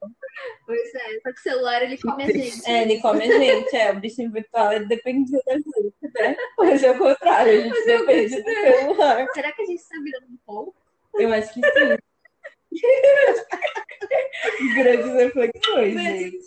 [0.66, 2.70] Pois é, só que o celular ele come a gente.
[2.70, 3.76] É, ele come a gente.
[3.76, 6.36] É, o bichinho virtual ele depende da gente, né?
[6.60, 9.28] Hoje é o contrário, a gente Hoje é depende do celular.
[9.34, 10.76] Será que a gente tá virando um Pou?
[11.16, 11.98] Eu acho que sim.
[14.76, 16.40] Grandes reflexões, gente.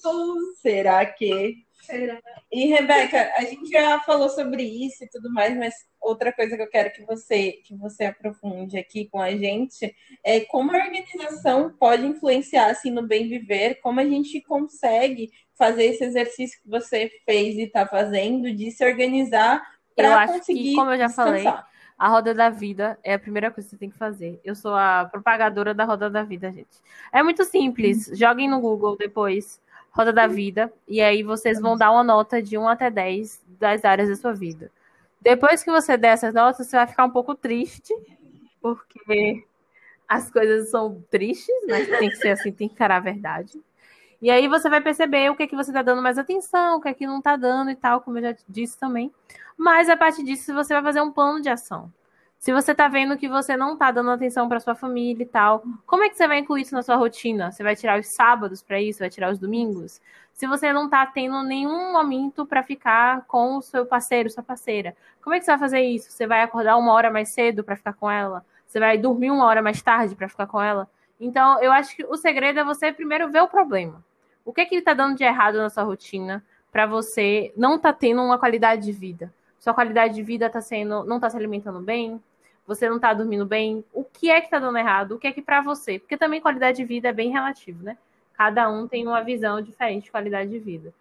[0.60, 2.20] Será que Será?
[2.50, 6.62] E, Rebeca, a gente já falou sobre isso e tudo mais, mas outra coisa que
[6.62, 9.94] eu quero que você, que você aprofunde aqui com a gente
[10.24, 15.84] é como a organização pode influenciar assim, no bem viver, como a gente consegue fazer
[15.84, 19.62] esse exercício que você fez e está fazendo, de se organizar
[19.96, 21.70] Eu para acho conseguir que, como eu já falei, descansar.
[21.98, 24.38] A roda da vida é a primeira coisa que você tem que fazer.
[24.44, 26.78] Eu sou a propagadora da roda da vida, gente.
[27.12, 28.10] É muito simples.
[28.12, 32.58] Joguem no Google depois roda da vida e aí vocês vão dar uma nota de
[32.58, 34.70] 1 até 10 das áreas da sua vida.
[35.22, 37.94] Depois que você der essas notas, você vai ficar um pouco triste,
[38.60, 39.42] porque
[40.06, 43.58] as coisas são tristes, mas tem que ser assim, tem que encarar a verdade.
[44.20, 46.80] E aí você vai perceber o que é que você está dando mais atenção, o
[46.80, 49.12] que é que não está dando e tal, como eu já disse também.
[49.56, 51.92] Mas a partir disso, você vai fazer um plano de ação.
[52.38, 55.64] Se você tá vendo que você não tá dando atenção para sua família e tal,
[55.86, 57.50] como é que você vai incluir isso na sua rotina?
[57.50, 59.00] Você vai tirar os sábados para isso?
[59.00, 60.00] Vai tirar os domingos?
[60.32, 64.94] Se você não tá tendo nenhum momento para ficar com o seu parceiro, sua parceira,
[65.22, 66.12] como é que você vai fazer isso?
[66.12, 68.44] Você vai acordar uma hora mais cedo para ficar com ela?
[68.66, 70.88] Você vai dormir uma hora mais tarde para ficar com ela?
[71.18, 74.04] Então, eu acho que o segredo é você primeiro ver o problema.
[74.46, 77.92] O que é que tá dando de errado na sua rotina para você não tá
[77.92, 79.34] tendo uma qualidade de vida?
[79.58, 82.22] Sua qualidade de vida tá sendo, não tá se alimentando bem,
[82.64, 83.84] você não tá dormindo bem.
[83.92, 85.16] O que é que tá dando errado?
[85.16, 85.98] O que é que para você?
[85.98, 87.98] Porque também qualidade de vida é bem relativo, né?
[88.34, 90.94] Cada um tem uma visão diferente de qualidade de vida.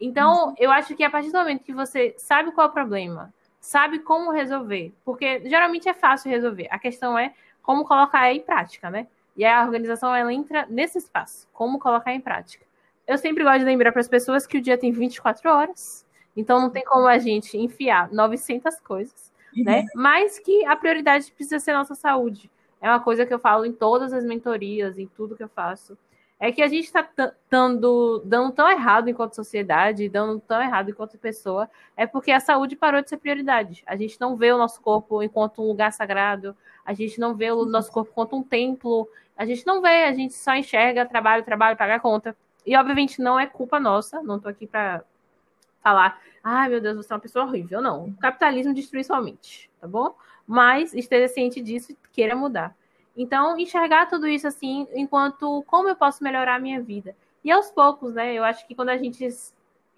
[0.00, 3.32] Então, eu acho que a partir do momento que você sabe qual é o problema,
[3.60, 6.66] sabe como resolver, porque geralmente é fácil resolver.
[6.68, 7.32] A questão é
[7.62, 9.06] como colocar em prática, né?
[9.36, 12.67] E a organização ela entra nesse espaço, como colocar em prática.
[13.08, 16.06] Eu sempre gosto de lembrar para as pessoas que o dia tem 24 horas,
[16.36, 19.32] então não tem como a gente enfiar 900 coisas,
[19.64, 19.86] né?
[19.94, 22.50] Mas que a prioridade precisa ser nossa saúde.
[22.82, 25.96] É uma coisa que eu falo em todas as mentorias, em tudo que eu faço.
[26.38, 27.08] É que a gente está
[27.50, 32.76] dando, dando tão errado enquanto sociedade, dando tão errado enquanto pessoa, é porque a saúde
[32.76, 33.82] parou de ser prioridade.
[33.86, 36.54] A gente não vê o nosso corpo enquanto um lugar sagrado,
[36.84, 40.12] a gente não vê o nosso corpo enquanto um templo, a gente não vê, a
[40.12, 42.36] gente só enxerga trabalho, trabalho, pagar conta.
[42.68, 45.02] E obviamente não é culpa nossa, não tô aqui para
[45.82, 47.80] falar, ai meu Deus, você é uma pessoa horrível.
[47.80, 50.14] Não, o capitalismo destrui sua mente, tá bom?
[50.46, 52.76] Mas esteja ciente disso e queira mudar.
[53.16, 57.16] Então, enxergar tudo isso assim, enquanto como eu posso melhorar a minha vida.
[57.42, 58.34] E aos poucos, né?
[58.34, 59.26] Eu acho que quando a gente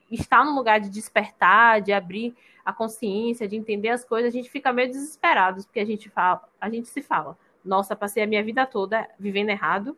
[0.09, 4.49] está no lugar de despertar, de abrir a consciência, de entender as coisas, a gente
[4.49, 8.45] fica meio desesperados, porque a gente fala, a gente se fala, nossa, passei a minha
[8.45, 9.97] vida toda vivendo errado,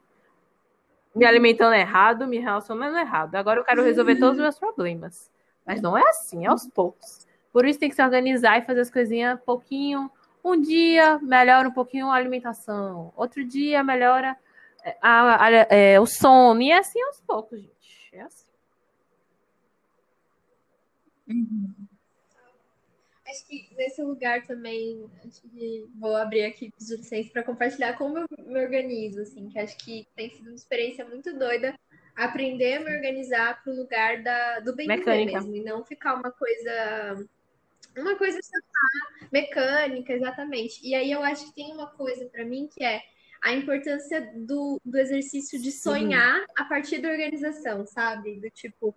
[1.15, 3.35] me alimentando errado, me relacionando errado.
[3.35, 5.31] Agora eu quero resolver todos os meus problemas.
[5.67, 7.27] Mas não é assim, é aos poucos.
[7.53, 10.11] Por isso tem que se organizar e fazer as coisinhas pouquinho.
[10.45, 14.37] Um dia melhora um pouquinho a alimentação, outro dia melhora
[15.01, 18.11] a, a, é, o sono, e é assim aos poucos, gente.
[18.13, 18.51] É assim.
[21.29, 21.73] Uhum.
[23.33, 25.11] Acho que nesse lugar também,
[25.99, 30.07] vou abrir aqui pedir licença para compartilhar como eu me organizo, assim, que acho que
[30.15, 31.75] tem sido uma experiência muito doida
[32.15, 36.31] aprender a me organizar para o lugar da, do bem mesmo, e não ficar uma
[36.31, 37.27] coisa
[37.97, 38.39] uma coisa
[39.31, 40.87] mecânica, exatamente.
[40.87, 43.03] E aí eu acho que tem uma coisa para mim que é
[43.43, 46.47] a importância do, do exercício de sonhar Sim.
[46.57, 48.41] a partir da organização, sabe?
[48.41, 48.95] Do tipo,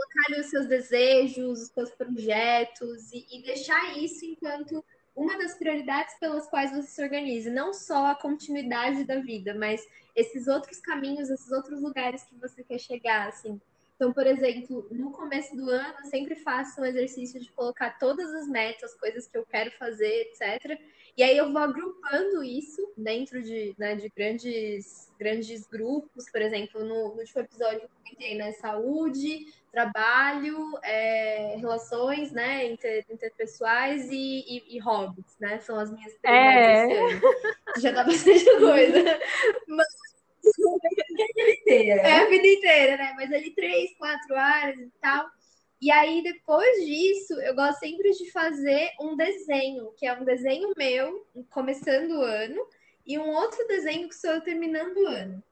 [0.00, 4.84] colocar ali os seus desejos, os seus projetos e, e deixar isso enquanto
[5.14, 9.86] uma das prioridades pelas quais você se organize, não só a continuidade da vida, mas
[10.16, 13.60] esses outros caminhos, esses outros lugares que você quer chegar, assim.
[13.96, 18.48] Então, por exemplo, no começo do ano, sempre faço um exercício de colocar todas as
[18.48, 20.80] metas, coisas que eu quero fazer, etc.
[21.16, 26.30] E aí eu vou agrupando isso dentro de, né, de grandes, grandes grupos.
[26.30, 28.52] Por exemplo, no, no último episódio eu comentei, né?
[28.52, 32.66] Saúde, trabalho, é, relações, né?
[32.66, 35.58] Inter, interpessoais e, e, e, hobbies, né?
[35.60, 37.22] São as minhas prioridades
[37.76, 37.80] é.
[37.80, 39.20] Já dá bastante coisa.
[39.68, 39.86] Mas.
[41.66, 43.12] É a vida inteira, né?
[43.14, 45.26] Mas ali três, quatro áreas e tal.
[45.80, 50.74] E aí, depois disso, eu gosto sempre de fazer um desenho, que é um desenho
[50.76, 52.66] meu, começando o ano,
[53.06, 55.42] e um outro desenho que sou eu terminando o ano.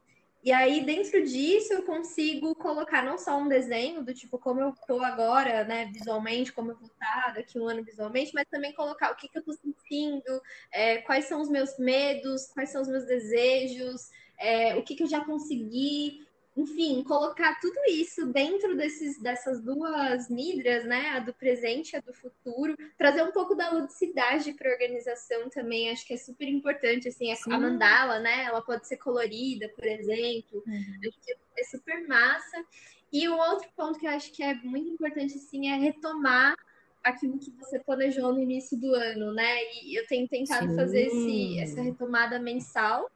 [0.44, 4.74] E aí, dentro disso, eu consigo colocar não só um desenho do tipo como eu
[4.86, 9.10] tô agora, né, visualmente, como eu vou estar daqui um ano visualmente, mas também colocar
[9.10, 12.88] o que, que eu tô sentindo, é, quais são os meus medos, quais são os
[12.88, 16.24] meus desejos, é, o que, que eu já consegui,
[16.58, 21.10] enfim, colocar tudo isso dentro desses, dessas duas midras, né?
[21.10, 25.48] A do presente e a do futuro, trazer um pouco da ludicidade para a organização
[25.48, 27.52] também, acho que é super importante, assim, Sim.
[27.52, 28.42] a mandala, né?
[28.42, 31.00] Ela pode ser colorida, por exemplo, uhum.
[31.06, 32.64] acho que é super massa.
[33.12, 36.56] E um outro ponto que eu acho que é muito importante, assim, é retomar
[37.04, 39.62] aquilo que você planejou no início do ano, né?
[39.84, 40.74] E eu tenho tentado Sim.
[40.74, 43.08] fazer esse, essa retomada mensal,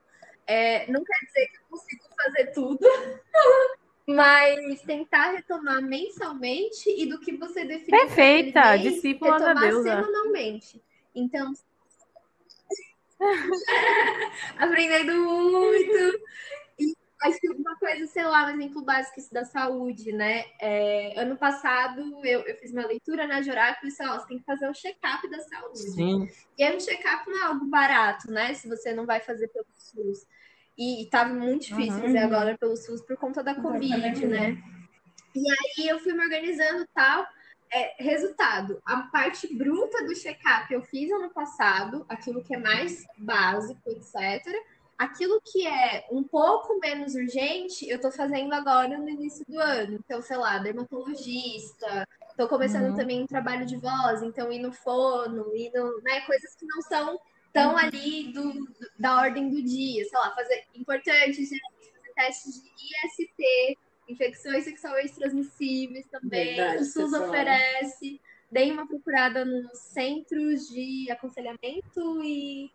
[0.46, 2.78] é, não quer dizer que consigo fazer tudo,
[4.06, 8.00] mas tentar retomar mensalmente e do que você definiu.
[8.00, 9.82] Perfeita, discípula da deusa.
[9.82, 10.82] semanalmente.
[11.14, 11.52] Então,
[14.58, 16.20] aprendendo muito.
[16.78, 20.44] E acho que uma coisa, sei lá, um exemplo básico isso da saúde, né?
[20.60, 24.38] É, ano passado eu, eu fiz uma leitura na Joraco e disse, ó, você tem
[24.38, 25.78] que fazer um check-up da saúde.
[25.78, 26.28] Sim.
[26.58, 28.52] E aí um check-up não é algo barato, né?
[28.54, 30.26] Se você não vai fazer pelo SUS.
[30.76, 32.02] E, estava muito difícil uhum.
[32.02, 34.56] fazer agora pelo SUS por conta da Covid, né?
[35.34, 37.26] E aí eu fui me organizando tal.
[37.74, 43.02] É, resultado, a parte bruta do check-up eu fiz ano passado, aquilo que é mais
[43.16, 44.44] básico, etc.
[44.98, 49.98] Aquilo que é um pouco menos urgente, eu tô fazendo agora no início do ano.
[50.04, 52.06] Então, sei lá, dermatologista,
[52.36, 52.96] tô começando uhum.
[52.96, 56.82] também um trabalho de voz, então ir no fono, ir no, né, coisas que não
[56.82, 57.18] são
[57.52, 58.66] estão ali do,
[58.98, 61.60] da ordem do dia, sei lá, fazer importante fazer
[62.14, 63.78] testes de IST,
[64.08, 66.56] infecções sexualmente transmissíveis também.
[66.56, 67.28] Verdade, o SUS pessoal.
[67.28, 68.20] oferece.
[68.50, 72.70] Dei uma procurada nos centros de aconselhamento e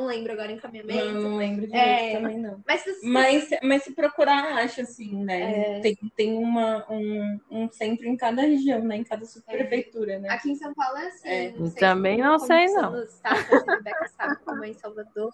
[0.00, 1.04] não lembro agora encaminhamento.
[1.12, 2.62] Não, não lembro direito é, também, não.
[2.66, 5.78] Mas, mas, mas, se procurar, acho assim, né?
[5.78, 5.80] É.
[5.80, 8.96] Tem, tem uma, um, um centro em cada região, né?
[8.96, 10.28] Em cada subprefeitura, né?
[10.30, 11.28] Aqui em São Paulo é assim.
[11.28, 11.52] É.
[11.52, 12.92] Não também não sei, não.
[12.92, 15.30] No estado, a Rebeca sabe como é em Salvador.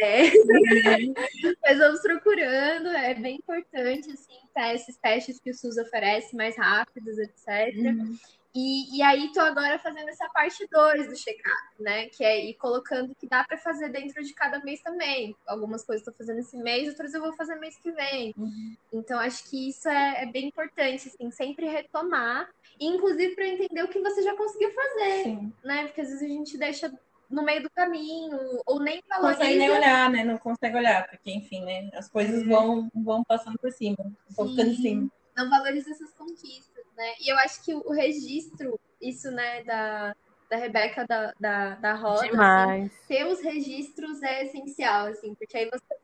[0.00, 0.22] É.
[1.62, 6.56] Mas vamos procurando, é bem importante, assim, tá, esses testes que o SUS oferece mais
[6.56, 7.74] rápidos, etc.
[7.76, 8.16] Uhum.
[8.54, 12.06] E, e aí tô agora fazendo essa parte 2 do check-up, né?
[12.06, 15.36] Que é ir colocando que dá para fazer dentro de cada mês também.
[15.46, 18.34] Algumas coisas estou fazendo esse mês, outras eu vou fazer mês que vem.
[18.36, 18.76] Uhum.
[18.92, 22.48] Então acho que isso é, é, bem importante, assim, sempre retomar,
[22.80, 25.52] inclusive para entender o que você já conseguiu fazer, Sim.
[25.62, 25.86] né?
[25.86, 26.92] Porque às vezes a gente deixa
[27.30, 29.28] no meio do caminho, ou nem valoriza.
[29.28, 30.24] Não consegue nem olhar, né?
[30.24, 31.90] Não consegue olhar, porque, enfim, né?
[31.92, 33.98] As coisas vão, vão passando por cima,
[34.30, 35.10] vão ficando em cima.
[35.36, 37.14] Não valoriza essas conquistas né?
[37.20, 40.14] E eu acho que o registro, isso, né, da,
[40.50, 45.70] da Rebeca da, da, da Roda, assim, ter os registros é essencial, assim, porque aí
[45.70, 45.96] você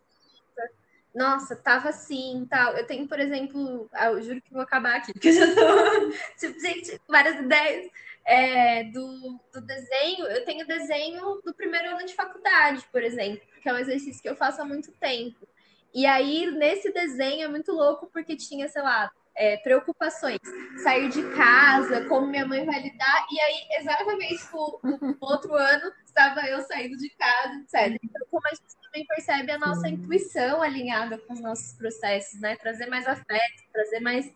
[1.14, 2.76] nossa, tava assim, tal.
[2.76, 6.10] Eu tenho, por exemplo, ah, eu juro que vou acabar aqui, porque eu já tô,
[6.36, 7.90] tipo, gente, várias ideias.
[8.26, 13.68] É, do, do desenho, eu tenho desenho do primeiro ano de faculdade, por exemplo, que
[13.68, 15.46] é um exercício que eu faço há muito tempo.
[15.92, 20.38] E aí, nesse desenho, é muito louco, porque tinha, sei lá, é, preocupações.
[20.82, 23.26] Sair de casa, como minha mãe vai lidar.
[23.30, 27.98] E aí, exatamente no, no outro ano, estava eu saindo de casa, etc.
[28.02, 29.94] Então, como a gente também percebe a nossa Sim.
[29.94, 32.56] intuição alinhada com os nossos processos, né?
[32.56, 34.30] Trazer mais afeto, trazer mais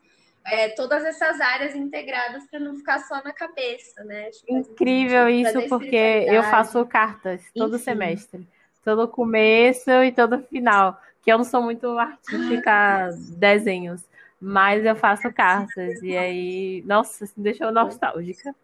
[0.44, 4.30] é, todas essas áreas integradas para não ficar só na cabeça, né?
[4.49, 7.84] Muito Incrível isso, porque eu faço cartas todo Enfim.
[7.84, 8.49] semestre.
[8.84, 11.01] Todo começo e todo final.
[11.22, 14.03] Que eu não sou muito artística desenhos,
[14.41, 16.03] mas eu faço cartas.
[16.03, 18.55] E aí, nossa, isso me deixou nostálgica.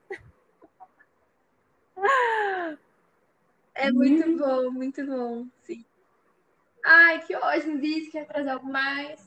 [3.74, 5.84] É muito bom, muito bom, sim.
[6.84, 9.20] Ai, que ótimo, Viz, quer trazer algo mais?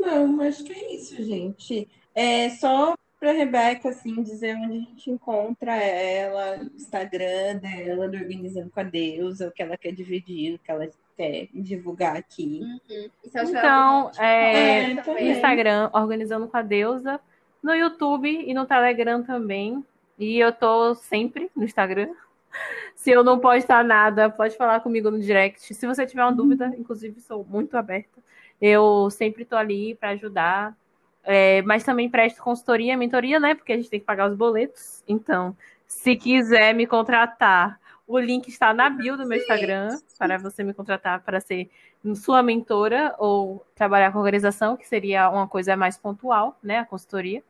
[0.00, 1.88] Não, acho que é isso, gente.
[2.14, 8.16] É só para Rebeca, assim, dizer onde a gente encontra ela, o Instagram dela, do
[8.16, 12.62] Organizando com a Deusa, o que ela quer dividir, o que ela quer divulgar aqui.
[12.88, 15.30] E tiver Então, última é, também?
[15.30, 17.20] Instagram, Organizando com a Deusa,
[17.62, 19.84] no YouTube e no Telegram também.
[20.18, 22.10] E eu tô sempre no Instagram.
[22.94, 25.74] Se eu não postar nada, pode falar comigo no direct.
[25.74, 28.20] Se você tiver uma dúvida, inclusive sou muito aberta.
[28.60, 30.76] Eu sempre tô ali para ajudar.
[31.24, 33.54] É, mas também presto consultoria, mentoria, né?
[33.54, 35.02] Porque a gente tem que pagar os boletos.
[35.06, 35.56] Então,
[35.86, 37.80] se quiser me contratar,
[38.12, 41.70] o link está na bio do meu Instagram para você me contratar para ser
[42.14, 46.80] sua mentora ou trabalhar com organização, que seria uma coisa mais pontual, né?
[46.80, 47.42] A consultoria.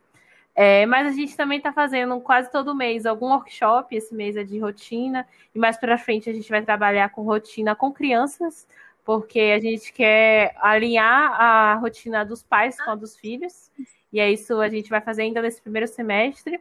[0.54, 3.96] É, mas a gente também está fazendo quase todo mês algum workshop.
[3.96, 7.74] Esse mês é de rotina, e mais para frente a gente vai trabalhar com rotina
[7.74, 8.68] com crianças,
[9.04, 13.68] porque a gente quer alinhar a rotina dos pais com a dos filhos.
[14.12, 16.60] E é isso a gente vai fazer ainda nesse primeiro semestre.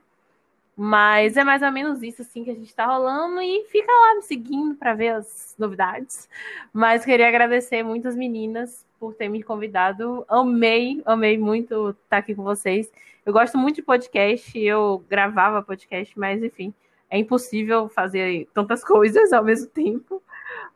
[0.76, 4.16] Mas é mais ou menos isso assim que a gente está rolando e fica lá
[4.16, 6.30] me seguindo para ver as novidades.
[6.74, 10.26] Mas queria agradecer muitas meninas por ter me convidado.
[10.30, 12.92] Amei, amei muito estar aqui com vocês.
[13.26, 16.74] Eu gosto muito de podcast, eu gravava podcast, mas enfim,
[17.10, 20.24] é impossível fazer tantas coisas ao mesmo tempo.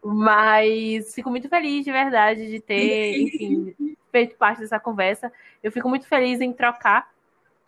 [0.04, 3.76] Mas fico muito feliz de verdade de ter, enfim,
[4.12, 5.32] feito parte dessa conversa.
[5.64, 7.14] Eu fico muito feliz em trocar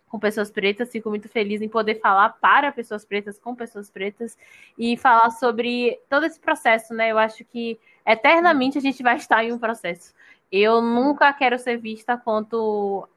[0.09, 4.37] com pessoas pretas, fico muito feliz em poder falar para pessoas pretas, com pessoas pretas,
[4.77, 7.11] e falar sobre todo esse processo, né?
[7.11, 10.13] Eu acho que eternamente a gente vai estar em um processo.
[10.49, 13.07] Eu nunca quero ser vista quanto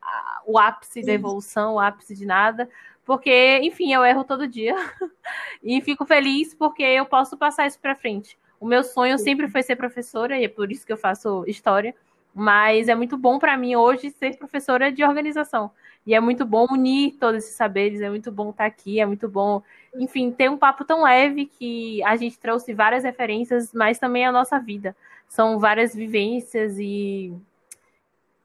[0.44, 2.68] o ápice da evolução, o ápice de nada,
[3.04, 4.74] porque, enfim, eu erro todo dia.
[5.62, 8.38] E fico feliz porque eu posso passar isso para frente.
[8.58, 11.94] O meu sonho sempre foi ser professora, e é por isso que eu faço história.
[12.34, 15.70] Mas é muito bom para mim hoje ser professora de organização.
[16.06, 19.28] E é muito bom unir todos esses saberes, é muito bom estar aqui, é muito
[19.28, 19.62] bom,
[19.94, 24.32] enfim, ter um papo tão leve que a gente trouxe várias referências, mas também a
[24.32, 24.96] nossa vida.
[25.28, 27.32] São várias vivências e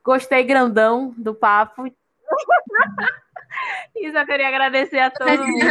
[0.04, 1.84] gostei grandão do papo.
[3.96, 5.66] E só queria agradecer a todo mundo.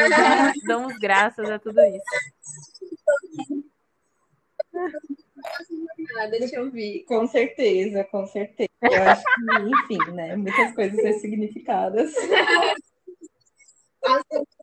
[0.67, 2.03] Damos graças a tudo isso.
[6.31, 7.05] Deixa eu ver.
[7.07, 8.71] Com certeza, com certeza.
[8.83, 10.37] Eu acho que, enfim, né?
[10.37, 12.15] Muitas coisas ressignificadas.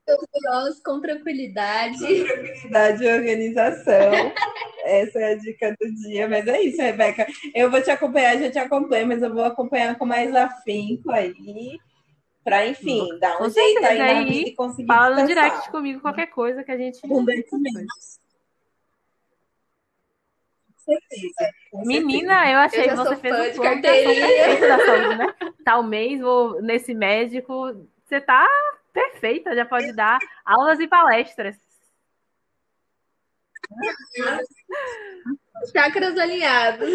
[0.07, 1.97] Orgulhosos, com tranquilidade.
[1.97, 4.33] Tranquilidade e organização.
[4.83, 6.27] Essa é a dica do dia.
[6.27, 7.27] Mas é isso, Rebeca.
[7.53, 11.77] Eu vou te acompanhar, já te acompanho, mas eu vou acompanhar com mais afinco aí.
[12.43, 16.27] Pra, enfim, dar um Com jeito aí certeza, e conseguir Fala no direct comigo qualquer
[16.27, 16.99] coisa que a gente.
[17.03, 17.77] Abundantemente.
[17.77, 18.20] Com
[20.83, 21.53] certeza.
[21.71, 24.59] com Menina, eu achei Eu que você fez um de carteirinha.
[24.67, 25.35] da saúde, né?
[25.63, 27.87] Tal mês, vou nesse médico.
[28.05, 28.47] Você tá
[28.93, 31.55] perfeita, já pode dar aulas e palestras.
[35.71, 36.89] Chakras alinhados.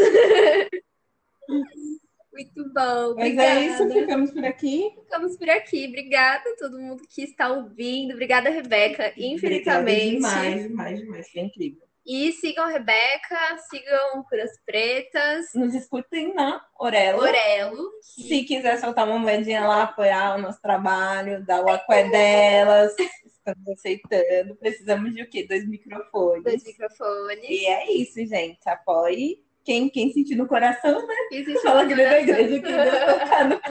[2.32, 3.14] Muito bom.
[3.14, 3.60] Mas Obrigada.
[3.60, 4.90] é isso, ficamos por aqui.
[4.94, 5.86] Ficamos por aqui.
[5.88, 8.12] Obrigada a todo mundo que está ouvindo.
[8.12, 10.16] Obrigada, Rebeca, infinitamente.
[10.16, 11.30] Obrigada Demais, demais, demais.
[11.30, 11.85] Foi incrível.
[12.06, 17.20] E sigam Rebeca, sigam Curas Pretas, Nos escutem na Orelo.
[17.20, 17.90] Orelo.
[18.00, 22.94] Se quiser soltar uma moedinha lá, apoiar o nosso trabalho, dar o aqué delas,
[23.26, 24.54] estamos aceitando.
[24.54, 25.48] Precisamos de o quê?
[25.48, 26.44] Dois microfones.
[26.44, 27.50] Dois microfones.
[27.50, 28.60] E é isso, gente.
[28.68, 31.14] Apoie quem, quem sentir no coração, né?
[31.32, 33.60] Existe Fala uma que da igreja que Deus tocar no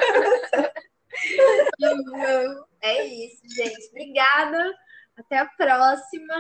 [2.82, 3.88] É isso, gente.
[3.92, 4.74] Obrigada.
[5.18, 6.36] Até a próxima.